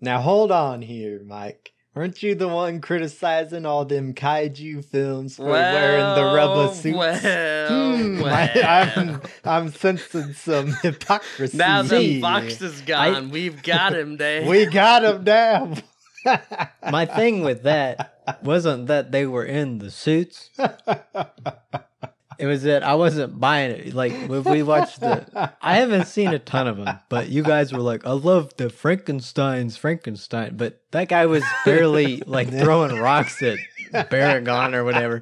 [0.04, 1.74] Now hold on here, Mike.
[1.96, 6.98] Aren't you the one criticizing all them kaiju films for wearing the rubber suits?
[6.98, 8.34] Well, Hmm, well.
[8.34, 11.56] I, am I'm sensing some hypocrisy.
[11.56, 12.22] now the here.
[12.22, 13.30] fox is gone.
[13.30, 14.48] We've got him, Dave.
[14.48, 15.76] We got him now.
[16.90, 20.50] My thing with that wasn't that they were in the suits.
[22.40, 23.94] It was that I wasn't buying it.
[23.94, 27.72] Like when we watched the, I haven't seen a ton of them, but you guys
[27.74, 33.42] were like, "I love the Frankenstein's Frankenstein," but that guy was barely like throwing rocks
[33.44, 33.58] at
[34.10, 35.22] Baragon or whatever.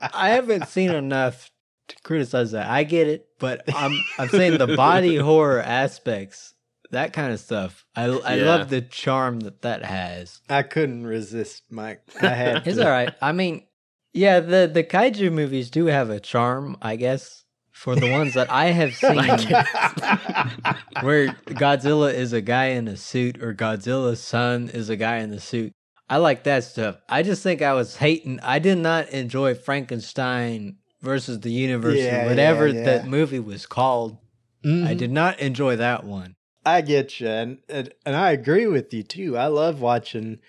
[0.00, 1.50] I haven't seen enough
[1.88, 2.68] to criticize that.
[2.68, 6.54] I get it, but I'm I'm saying the body horror aspects,
[6.90, 7.84] that kind of stuff.
[7.94, 8.46] I I Yeah.
[8.46, 10.40] love the charm that that has.
[10.48, 12.02] I couldn't resist, Mike.
[12.20, 13.14] I had It's all right.
[13.22, 13.66] I mean,
[14.12, 18.50] yeah, the the kaiju movies do have a charm, I guess, for the ones that
[18.50, 19.16] I have seen,
[21.00, 25.30] where Godzilla is a guy in a suit or Godzilla's son is a guy in
[25.30, 25.72] the suit.
[26.08, 26.96] I like that stuff.
[27.08, 28.40] I just think I was hating.
[28.42, 32.84] I did not enjoy Frankenstein versus the universe Yeah, or whatever yeah, yeah.
[32.84, 34.18] that movie was called.
[34.64, 34.98] I Mhm.
[34.98, 36.34] did not enjoy that one.
[36.64, 39.36] I get you, and, and and I agree with you too.
[39.38, 40.40] I love watching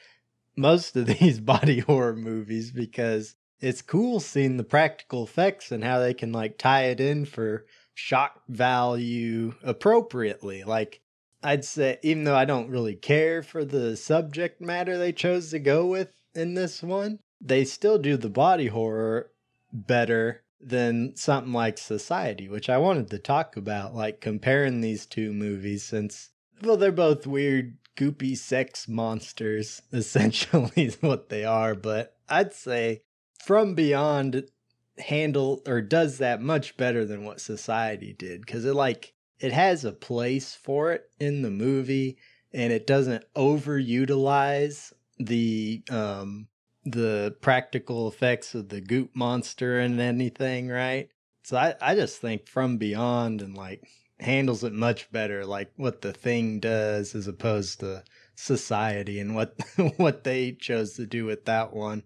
[0.58, 6.00] most of these body horror movies because it's cool seeing the practical effects and how
[6.00, 10.64] they can like tie it in for shock value appropriately.
[10.64, 11.02] Like
[11.44, 15.60] I'd say, even though I don't really care for the subject matter they chose to
[15.60, 19.32] go with in this one, they still do the body horror
[19.72, 25.32] better than something like Society, which I wanted to talk about, like comparing these two
[25.32, 31.76] movies since, well, they're both weird, goopy sex monsters, essentially, is what they are.
[31.76, 33.04] But I'd say
[33.40, 34.50] From Beyond
[35.00, 39.86] handle or does that much better than what Society did because it like it has
[39.86, 42.18] a place for it in the movie
[42.52, 46.48] and it doesn't overutilize the um
[46.86, 51.10] the practical effects of the goop monster and anything, right?
[51.44, 53.88] So I, I just think From Beyond and like
[54.20, 58.04] handles it much better, like what the thing does as opposed to
[58.36, 59.56] society and what
[59.98, 62.04] what they chose to do with that one.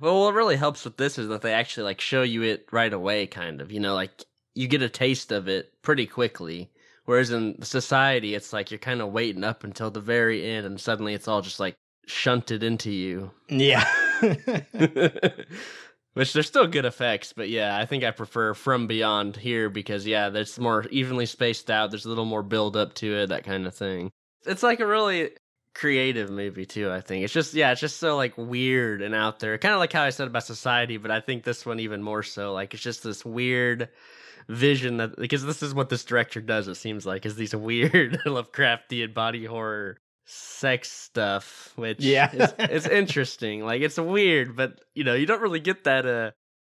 [0.00, 2.92] Well, what really helps with this is that they actually like show you it right
[2.92, 3.70] away, kind of.
[3.70, 6.70] You know, like you get a taste of it pretty quickly.
[7.04, 10.80] Whereas in society, it's like you're kind of waiting up until the very end, and
[10.80, 11.76] suddenly it's all just like
[12.06, 13.30] shunted into you.
[13.48, 13.84] Yeah.
[16.14, 20.06] Which they're still good effects, but yeah, I think I prefer From Beyond here because
[20.06, 21.90] yeah, there's more evenly spaced out.
[21.90, 24.12] There's a little more build up to it, that kind of thing.
[24.46, 25.30] It's like a really
[25.74, 26.90] creative movie too.
[26.90, 29.80] I think it's just yeah, it's just so like weird and out there, kind of
[29.80, 32.52] like how I said about Society, but I think this one even more so.
[32.52, 33.88] Like it's just this weird
[34.48, 36.68] vision that because this is what this director does.
[36.68, 42.30] It seems like is these weird Lovecraftian body horror sex stuff, which Yeah.
[42.32, 43.64] is, it's interesting.
[43.64, 46.30] Like it's weird, but you know you don't really get that uh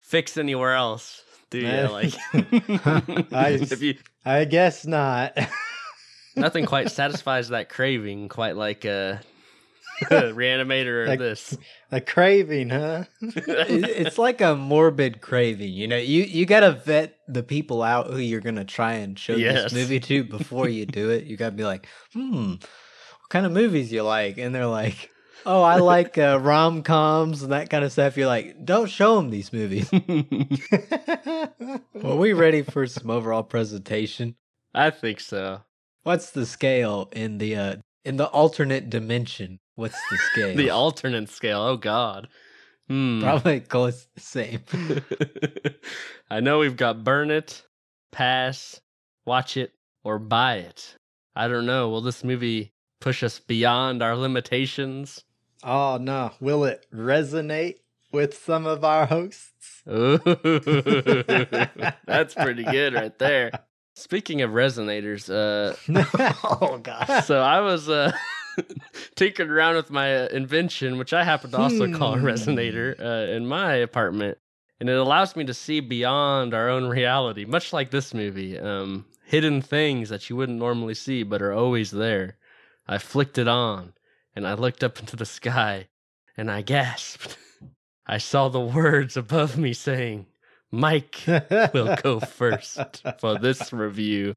[0.02, 1.68] fix anywhere else, do you?
[1.68, 1.88] Eh.
[1.90, 2.14] Like
[3.34, 5.38] I- if you I guess not.
[6.36, 9.22] Nothing quite satisfies that craving quite like a
[10.04, 11.58] reanimator or Like- this.
[11.92, 13.06] a craving, huh?
[13.22, 15.72] It's like a morbid craving.
[15.74, 19.36] You know, you you gotta vet the people out who you're gonna try and show
[19.36, 19.64] Yes.
[19.64, 21.24] this movie to before you do it.
[21.26, 24.38] You gotta be like, hmm, what kind of movies you like?
[24.38, 25.10] And they're like,
[25.46, 28.18] oh, I like uh, rom coms and that kind of stuff.
[28.18, 29.90] You're like, don't show them these movies.
[31.94, 34.36] Well, we ready for some overall presentation?
[34.74, 35.62] I think so.
[36.06, 39.60] What's the scale in the uh in the alternate dimension?
[39.74, 40.56] What's the scale?
[40.56, 41.62] The alternate scale.
[41.62, 42.28] Oh God.
[42.88, 43.22] Hmm.
[43.22, 44.62] Probably close to the same.
[46.30, 47.64] I know we've got burn it,
[48.12, 48.80] pass,
[49.26, 50.96] watch it, or buy it.
[51.36, 51.90] I don't know.
[51.90, 55.24] Will this movie push us beyond our limitations?
[55.64, 56.34] oh no.
[56.40, 57.78] Will it resonate
[58.12, 59.82] with some of our hosts?
[59.90, 60.20] Ooh,
[62.06, 63.50] that's pretty good right there.
[63.96, 65.76] Speaking of resonators, uh,
[66.62, 67.26] oh gosh.
[67.26, 68.12] so I was uh,
[69.16, 72.26] tinkering around with my uh, invention, which I happen to also call a Hmm.
[72.26, 74.38] resonator, uh, in my apartment,
[74.82, 78.60] and it allows me to see beyond our own reality, much like this movie.
[78.60, 82.38] Um, hidden things that you wouldn't normally see, but are always there.
[82.88, 83.94] I flicked it on,
[84.36, 85.88] and I looked up into the sky,
[86.36, 87.38] and I gasped.
[88.06, 90.28] I saw the words above me saying,
[90.76, 91.24] "Mike."
[91.74, 94.34] will go first for this review.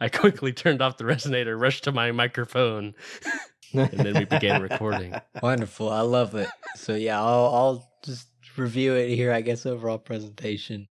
[0.00, 2.94] I quickly turned off the resonator, rushed to my microphone,
[3.74, 5.14] and then we began recording.
[5.42, 5.90] Wonderful.
[5.90, 6.48] I love it.
[6.76, 10.86] So yeah, I'll I'll just review it here, I guess overall presentation.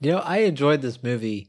[0.00, 1.48] You know, I enjoyed this movie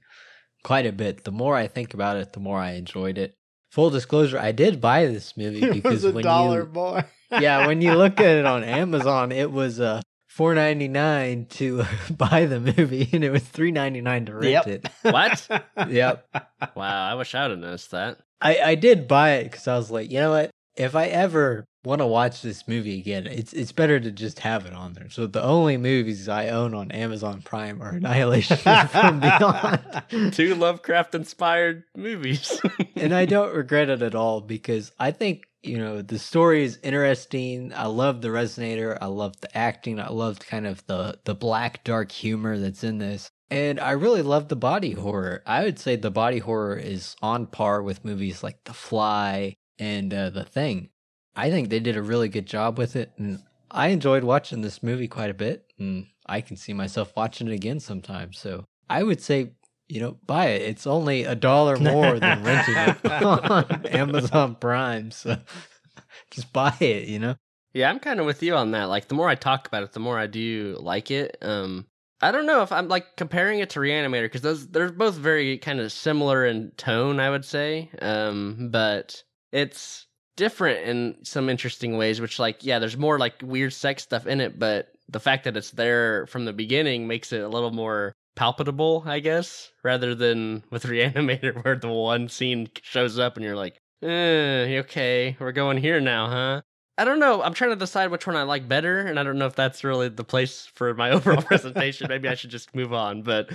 [0.64, 1.24] quite a bit.
[1.24, 3.36] The more I think about it, the more I enjoyed it.
[3.72, 7.06] Full disclosure, I did buy this movie It because was a when dollar you more.
[7.32, 10.02] yeah, when you look at it on Amazon, it was uh
[10.36, 14.46] four ninety nine to buy the movie, and it was three ninety nine to rent
[14.46, 14.68] Yep.
[14.68, 14.86] it.
[15.02, 15.48] What?
[15.90, 16.28] Yep.
[16.76, 18.20] Wow, I wish I would have noticed that.
[18.42, 20.52] I I did buy it because I was like, you know what?
[20.76, 24.66] If I ever want to watch this movie again, it's it's better to just have
[24.66, 25.10] it on there.
[25.10, 28.58] So the only movies I own on Amazon Prime are Annihilation
[28.90, 30.34] From Beyond.
[30.34, 32.60] Two Lovecraft inspired movies.
[32.98, 36.80] and I don't regret it at all because I think you know the story is
[36.84, 37.74] interesting.
[37.74, 38.98] I love the resonator.
[39.02, 40.00] I love the acting.
[40.00, 44.22] I loved kind of the the black dark humor that's in this, and I really
[44.22, 45.44] love the body horror.
[45.46, 50.14] I would say the body horror is on par with movies like The Fly and
[50.14, 50.90] uh, The Thing.
[51.36, 53.40] I think they did a really good job with it, and
[53.70, 57.54] I enjoyed watching this movie quite a bit, and I can see myself watching it
[57.54, 58.34] again sometime.
[58.34, 59.52] So I would say
[59.88, 60.64] you know, buy it.
[60.64, 65.12] It's only a dollar more than renting it on Amazon Prime.
[65.12, 65.38] So
[66.32, 67.36] just buy it, you know?
[67.74, 68.86] Yeah, I'm kind of with you on that.
[68.86, 71.38] Like, the more I talk about it, the more I do like it.
[71.42, 71.86] Um,
[72.22, 75.58] I don't know if I'm like comparing it to Reanimator because those they're both very
[75.58, 77.90] kind of similar in tone, I would say.
[78.02, 79.22] Um, but
[79.52, 80.08] it's
[80.38, 82.22] different in some interesting ways.
[82.22, 85.58] Which, like, yeah, there's more like weird sex stuff in it, but the fact that
[85.58, 90.64] it's there from the beginning makes it a little more palpable, I guess, rather than
[90.70, 95.78] with Reanimator where the one scene shows up and you're like, eh, okay, we're going
[95.78, 96.62] here now, huh?
[96.98, 97.42] I don't know.
[97.42, 99.84] I'm trying to decide which one I like better, and I don't know if that's
[99.84, 102.08] really the place for my overall presentation.
[102.08, 103.50] Maybe I should just move on, but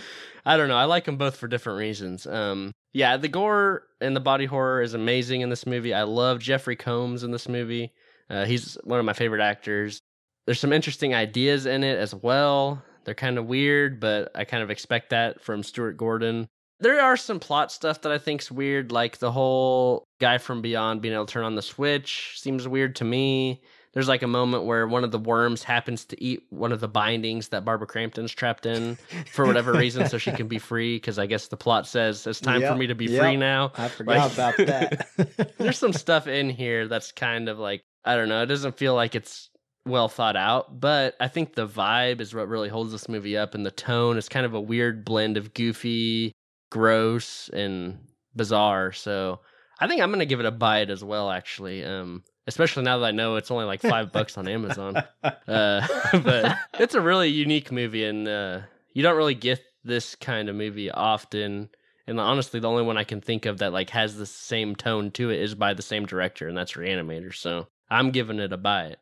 [0.45, 0.76] I don't know.
[0.76, 2.26] I like them both for different reasons.
[2.26, 5.95] Um, yeah, the gore and the body horror is amazing in this movie.
[5.95, 7.93] I love Jeffrey Combs in this movie.
[8.28, 10.01] Uh, he's one of my favorite actors.
[10.45, 12.83] There's some interesting ideas in it as well.
[13.05, 16.48] They're kind of weird, but I kind of expect that from Stuart Gordon.
[16.80, 21.03] There are some plot stuff that I think's weird, like the whole guy from Beyond
[21.03, 23.61] being able to turn on the switch seems weird to me.
[23.92, 26.86] There's like a moment where one of the worms happens to eat one of the
[26.88, 28.96] bindings that Barbara Crampton's trapped in
[29.32, 30.96] for whatever reason, so she can be free.
[30.96, 33.20] Because I guess the plot says it's time for me to be yep.
[33.20, 33.72] free now.
[33.76, 35.55] I forgot Like- about that.
[35.59, 38.42] There's some stuff in here that's kind of like I don't know.
[38.42, 39.49] It doesn't feel like it's
[39.87, 43.55] well thought out, but I think the vibe is what really holds this movie up,
[43.55, 46.33] and the tone is kind of a weird blend of goofy,
[46.70, 47.99] gross, and
[48.35, 48.93] bizarre.
[48.93, 49.41] So
[49.81, 51.31] I think I'm gonna give it a bite as well.
[51.31, 54.97] Actually, um, especially now that I know it's only like five bucks on Amazon.
[55.22, 58.61] Uh, but it's a really unique movie, and uh,
[58.93, 61.70] you don't really get this kind of movie often.
[62.07, 65.11] And honestly, the only one I can think of that like has the same tone
[65.12, 67.35] to it is by the same director, and that's Reanimator.
[67.35, 68.99] So I'm giving it a it.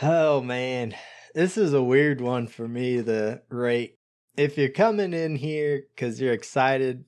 [0.00, 0.94] Oh man,
[1.34, 3.96] this is a weird one for me The rate.
[4.36, 7.04] If you're coming in here because you're excited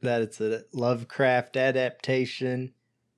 [0.00, 2.72] that it's a Lovecraft adaptation,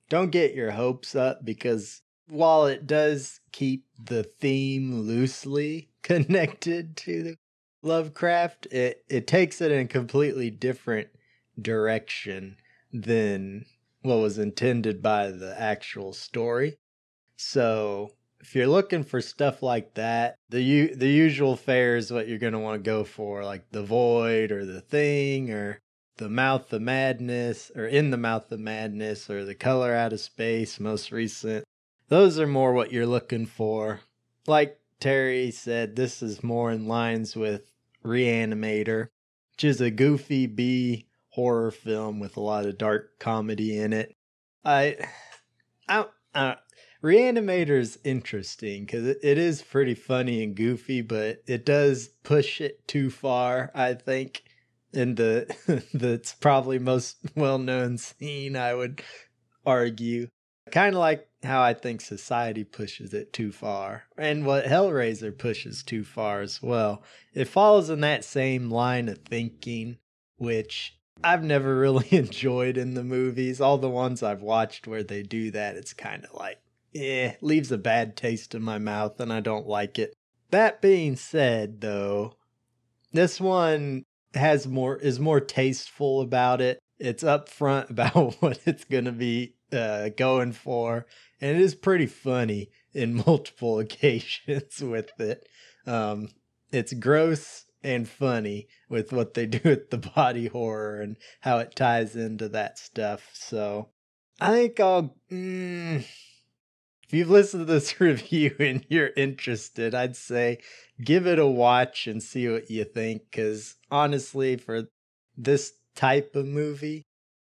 [0.09, 7.35] don't get your hopes up because while it does keep the theme loosely connected to
[7.81, 11.07] Lovecraft, it, it takes it in a completely different
[11.59, 12.57] direction
[12.93, 13.65] than
[14.03, 16.77] what was intended by the actual story.
[17.37, 18.11] So
[18.45, 22.37] if you're looking for stuff like that, the u- the usual fare is what you're
[22.37, 25.79] going to want to go for, like the Void or the Thing or
[26.17, 30.19] the Mouth of Madness or In the Mouth of Madness or the Color Out of
[30.19, 31.65] Space, most recent.
[32.07, 34.01] Those are more what you're looking for.
[34.45, 37.71] Like Terry said, this is more in lines with
[38.03, 39.07] Reanimator,
[39.53, 44.13] which is a goofy B horror film with a lot of dark comedy in it.
[44.63, 44.97] I,
[45.89, 46.57] I, I
[47.05, 52.87] Reanimator's interesting because it, it is pretty funny and goofy, but it does push it
[52.87, 53.69] too far.
[53.75, 54.43] I think
[54.91, 58.55] in the that's probably most well known scene.
[58.55, 59.03] I would
[59.67, 60.29] argue,
[60.71, 65.83] kind of like how I think society pushes it too far, and what Hellraiser pushes
[65.83, 67.03] too far as well.
[67.35, 69.97] It follows in that same line of thinking,
[70.37, 73.61] which I've never really enjoyed in the movies.
[73.61, 76.57] All the ones I've watched where they do that, it's kind of like,
[76.95, 80.13] eh, leaves a bad taste in my mouth and I don't like it.
[80.51, 82.35] That being said, though,
[83.11, 86.79] this one has more is more tasteful about it.
[86.99, 91.05] It's upfront about what it's going to be uh, going for,
[91.41, 95.47] and it is pretty funny in multiple occasions with it.
[95.85, 96.29] Um,
[96.71, 101.75] it's gross and funny with what they do with the body horror and how it
[101.75, 103.29] ties into that stuff.
[103.33, 103.89] So
[104.41, 105.15] I think I'll.
[105.31, 106.05] Mm,
[107.07, 110.59] if you've listened to this review and you're interested, I'd say
[111.03, 113.23] give it a watch and see what you think.
[113.29, 114.87] Because honestly, for
[115.37, 117.03] this type of movie,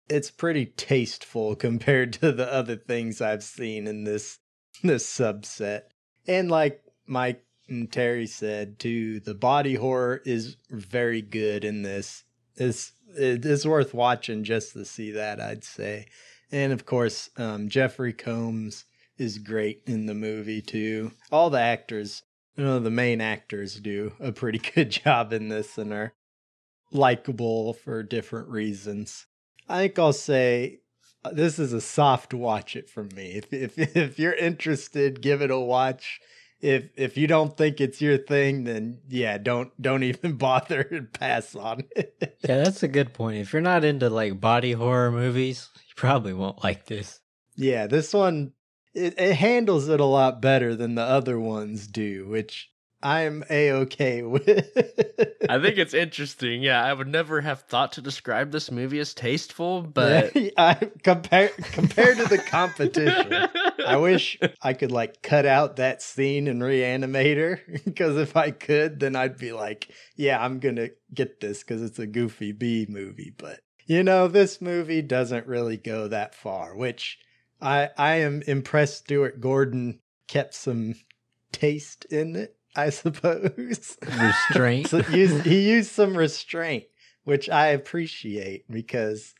[0.08, 4.38] it's pretty tasteful compared to the other things I've seen in this
[4.82, 5.82] this subset.
[6.26, 12.24] And like Mike and Terry said too, the body horror is very good in this.
[12.56, 16.06] It's it is worth watching just to see that, I'd say.
[16.52, 18.84] And of course, um, Jeffrey Combs
[19.20, 21.12] is great in the movie too.
[21.30, 22.22] All the actors,
[22.56, 26.14] you know, the main actors do a pretty good job in this and are
[26.90, 29.26] likable for different reasons.
[29.68, 30.80] I think I'll say
[31.22, 33.32] uh, this is a soft watch it from me.
[33.32, 36.20] If if if you're interested, give it a watch.
[36.60, 41.12] If if you don't think it's your thing, then yeah, don't don't even bother and
[41.12, 42.38] pass on it.
[42.42, 43.36] Yeah, that's a good point.
[43.36, 47.20] If you're not into like body horror movies, you probably won't like this.
[47.54, 48.52] Yeah, this one
[48.94, 52.70] it, it handles it a lot better than the other ones do, which
[53.02, 54.46] I'm a okay with.
[55.48, 56.62] I think it's interesting.
[56.62, 61.56] Yeah, I would never have thought to describe this movie as tasteful, but I, compared
[61.72, 63.48] compared to the competition,
[63.86, 68.50] I wish I could like cut out that scene and reanimate her because if I
[68.50, 72.86] could, then I'd be like, yeah, I'm gonna get this because it's a goofy B
[72.88, 73.32] movie.
[73.36, 77.18] But you know, this movie doesn't really go that far, which
[77.60, 79.04] I I am impressed.
[79.04, 80.94] Stuart Gordon kept some
[81.52, 83.96] taste in it, I suppose.
[84.02, 84.86] Restraint.
[84.90, 86.84] So used, he used some restraint,
[87.24, 89.34] which I appreciate because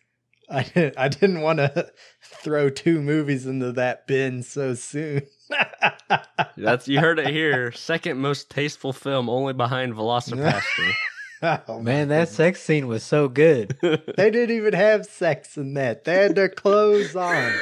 [0.51, 1.93] I didn't, I didn't want to
[2.23, 5.23] throw two movies into that bin so soon.
[6.57, 7.73] that's you heard it here.
[7.73, 10.93] Second most tasteful film, only behind Velocipastor.
[11.43, 13.79] Oh, Man, my that sex scene was so good.
[13.81, 16.05] they didn't even have sex in that.
[16.05, 17.53] They had their clothes on.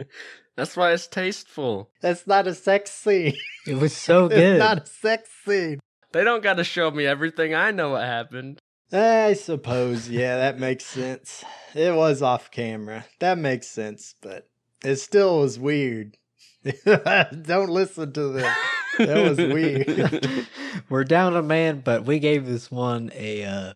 [0.56, 1.90] That's why it's tasteful.
[2.00, 3.36] That's not a sex scene.
[3.66, 4.58] It was so It's good.
[4.58, 5.78] not a sex scene.
[6.12, 7.54] They don't got to show me everything.
[7.54, 8.58] I know what happened.
[8.90, 11.44] I suppose, yeah, that makes sense.
[11.74, 13.04] It was off camera.
[13.20, 14.48] That makes sense, but
[14.82, 16.16] it still was weird.
[16.84, 18.54] Don't listen to them.
[18.98, 20.46] That was weird.
[20.88, 23.72] We're down a man, but we gave this one a uh,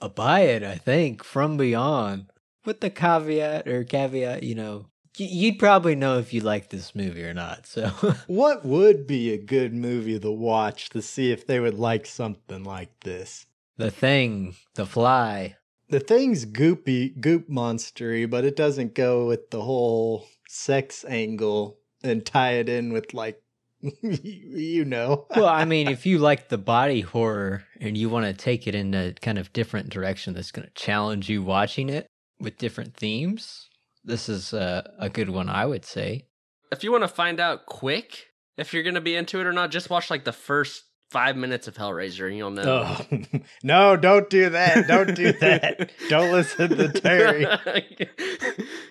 [0.00, 2.26] a buy it, I think, from beyond.
[2.64, 6.94] With the caveat or caveat, you know, y- you'd probably know if you like this
[6.94, 7.66] movie or not.
[7.66, 7.88] So
[8.26, 12.64] What would be a good movie to watch to see if they would like something
[12.64, 13.46] like this?
[13.76, 15.56] the thing, the fly.
[15.88, 22.26] The thing's goopy, goop monstery, but it doesn't go with the whole sex angle and
[22.26, 23.40] tie it in with like,
[24.02, 25.26] you know.
[25.36, 28.74] Well, I mean, if you like the body horror and you want to take it
[28.74, 32.06] in a kind of different direction that's going to challenge you watching it
[32.40, 33.68] with different themes,
[34.06, 36.26] this is a, a good one, I would say.
[36.72, 38.26] If you want to find out quick
[38.56, 41.36] if you're going to be into it or not, just watch like the first five
[41.36, 42.96] minutes of Hellraiser and you'll know.
[43.10, 43.18] Oh,
[43.62, 44.88] no, don't do that.
[44.88, 45.90] Don't do that.
[46.08, 47.46] don't listen to Terry.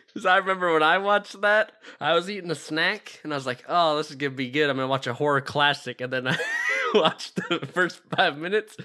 [0.07, 3.45] Because I remember when I watched that, I was eating a snack and I was
[3.45, 4.69] like, "Oh, this is gonna be good.
[4.69, 6.37] I'm gonna watch a horror classic." And then I
[6.93, 8.77] watched the first five minutes,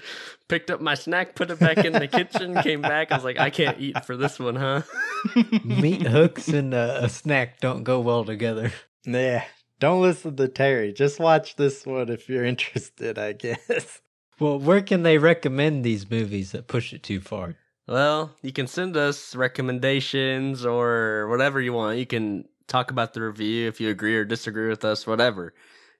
[0.47, 3.11] picked up my snack, put it back in the kitchen, came back.
[3.11, 4.81] I was like, "I can't eat for this one, huh?"
[5.63, 8.71] Meat hooks and a, a snack don't go well together.
[9.03, 9.43] Yeah,
[9.79, 10.93] don't listen to Terry.
[10.93, 14.01] Just watch this one if you're interested, I guess.
[14.39, 17.55] Well, where can they recommend these movies that push it too far?
[17.87, 21.97] Well, you can send us recommendations or whatever you want.
[21.97, 25.53] You can talk about the review if you agree or disagree with us, whatever.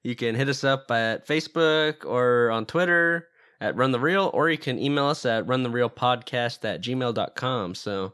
[0.03, 3.27] You can hit us up at Facebook or on Twitter
[3.59, 7.75] at Run the Real, or you can email us at runtherealpodcast at gmail.com.
[7.75, 8.13] So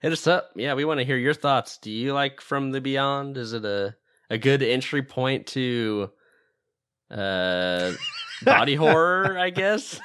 [0.00, 0.50] hit us up.
[0.56, 1.78] Yeah, we want to hear your thoughts.
[1.78, 3.36] Do you like From the Beyond?
[3.36, 3.94] Is it a,
[4.28, 6.10] a good entry point to
[7.10, 7.92] uh,
[8.42, 10.00] body horror, I guess?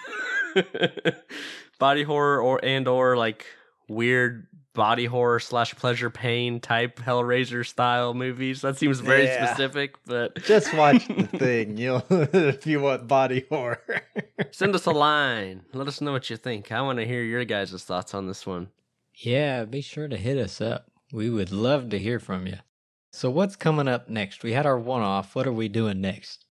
[1.79, 3.47] body horror or and or like
[3.89, 8.61] weird body horror slash pleasure pain type Hellraiser style movies.
[8.61, 9.45] That seems very Yeah.
[9.53, 11.77] specific, but Just watch the thing.
[11.77, 13.81] You'll if you want body horror.
[14.51, 15.61] send us a line.
[15.73, 16.71] Let us know what you think.
[16.71, 18.69] I want to hear your guys' thoughts on this one.
[19.15, 20.87] Yeah, be sure to hit us up.
[21.11, 22.57] We would love to hear from you.
[23.11, 24.43] So, what's coming up next?
[24.43, 25.35] We had our one off.
[25.35, 26.45] What are we doing next?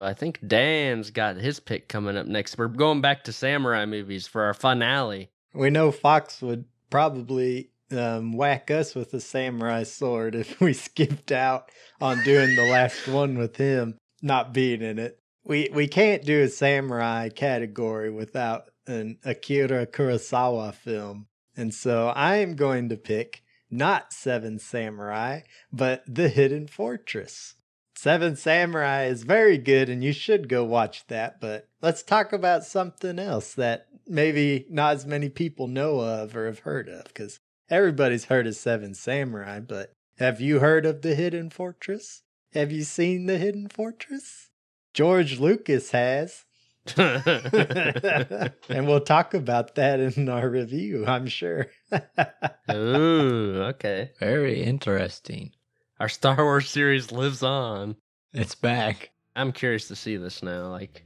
[0.00, 2.58] I think Dan's got his pick coming up next.
[2.58, 5.30] We're going back to samurai movies for our finale.
[5.54, 11.32] we know Fox would probably um, whack us with a samurai sword if we skipped
[11.32, 11.68] out
[12.00, 15.18] on doing the last one with him not being in it.
[15.42, 21.26] We we can't do a samurai category without an Akira Kurosawa film,
[21.56, 25.40] and so I am going to pick not Seven Samurai,
[25.72, 27.56] but The Hidden Fortress.
[27.96, 32.64] Seven Samurai is very good and you should go watch that, but let's talk about
[32.64, 37.38] something else that maybe not as many people know of or have heard of because
[37.70, 42.22] everybody's heard of Seven Samurai, but have you heard of The Hidden Fortress?
[42.52, 44.50] Have you seen The Hidden Fortress?
[44.92, 46.44] George Lucas has.
[46.96, 51.68] and we'll talk about that in our review, I'm sure.
[52.70, 54.10] Ooh, okay.
[54.20, 55.52] Very interesting.
[56.00, 57.96] Our Star Wars series lives on.
[58.32, 59.10] It's back.
[59.36, 60.68] I'm curious to see this now.
[60.68, 61.04] Like,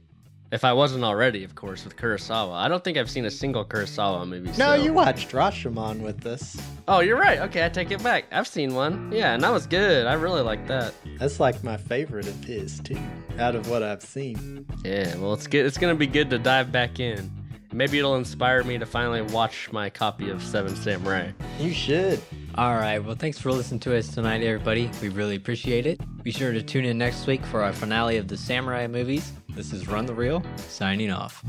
[0.51, 2.53] if I wasn't already, of course, with Kurosawa.
[2.55, 4.49] I don't think I've seen a single Kurosawa movie.
[4.57, 6.59] no, so- you watched Rashomon with this.
[6.87, 7.37] Oh, you're right.
[7.41, 8.25] Okay, I take it back.
[8.31, 9.11] I've seen one.
[9.13, 10.07] Yeah, and that was good.
[10.07, 10.93] I really like that.
[11.19, 12.97] That's like my favorite of his, too,
[13.37, 14.65] out of what I've seen.
[14.83, 15.67] Yeah, well, it's good.
[15.67, 17.31] It's gonna be good to dive back in.
[17.71, 21.29] Maybe it'll inspire me to finally watch my copy of Seven Samurai.
[21.59, 22.19] You should.
[22.59, 22.99] All right.
[22.99, 24.91] Well, thanks for listening to us tonight, everybody.
[25.01, 26.01] We really appreciate it.
[26.23, 29.31] Be sure to tune in next week for our finale of the Samurai movies.
[29.55, 31.41] This is Run the Reel, signing off.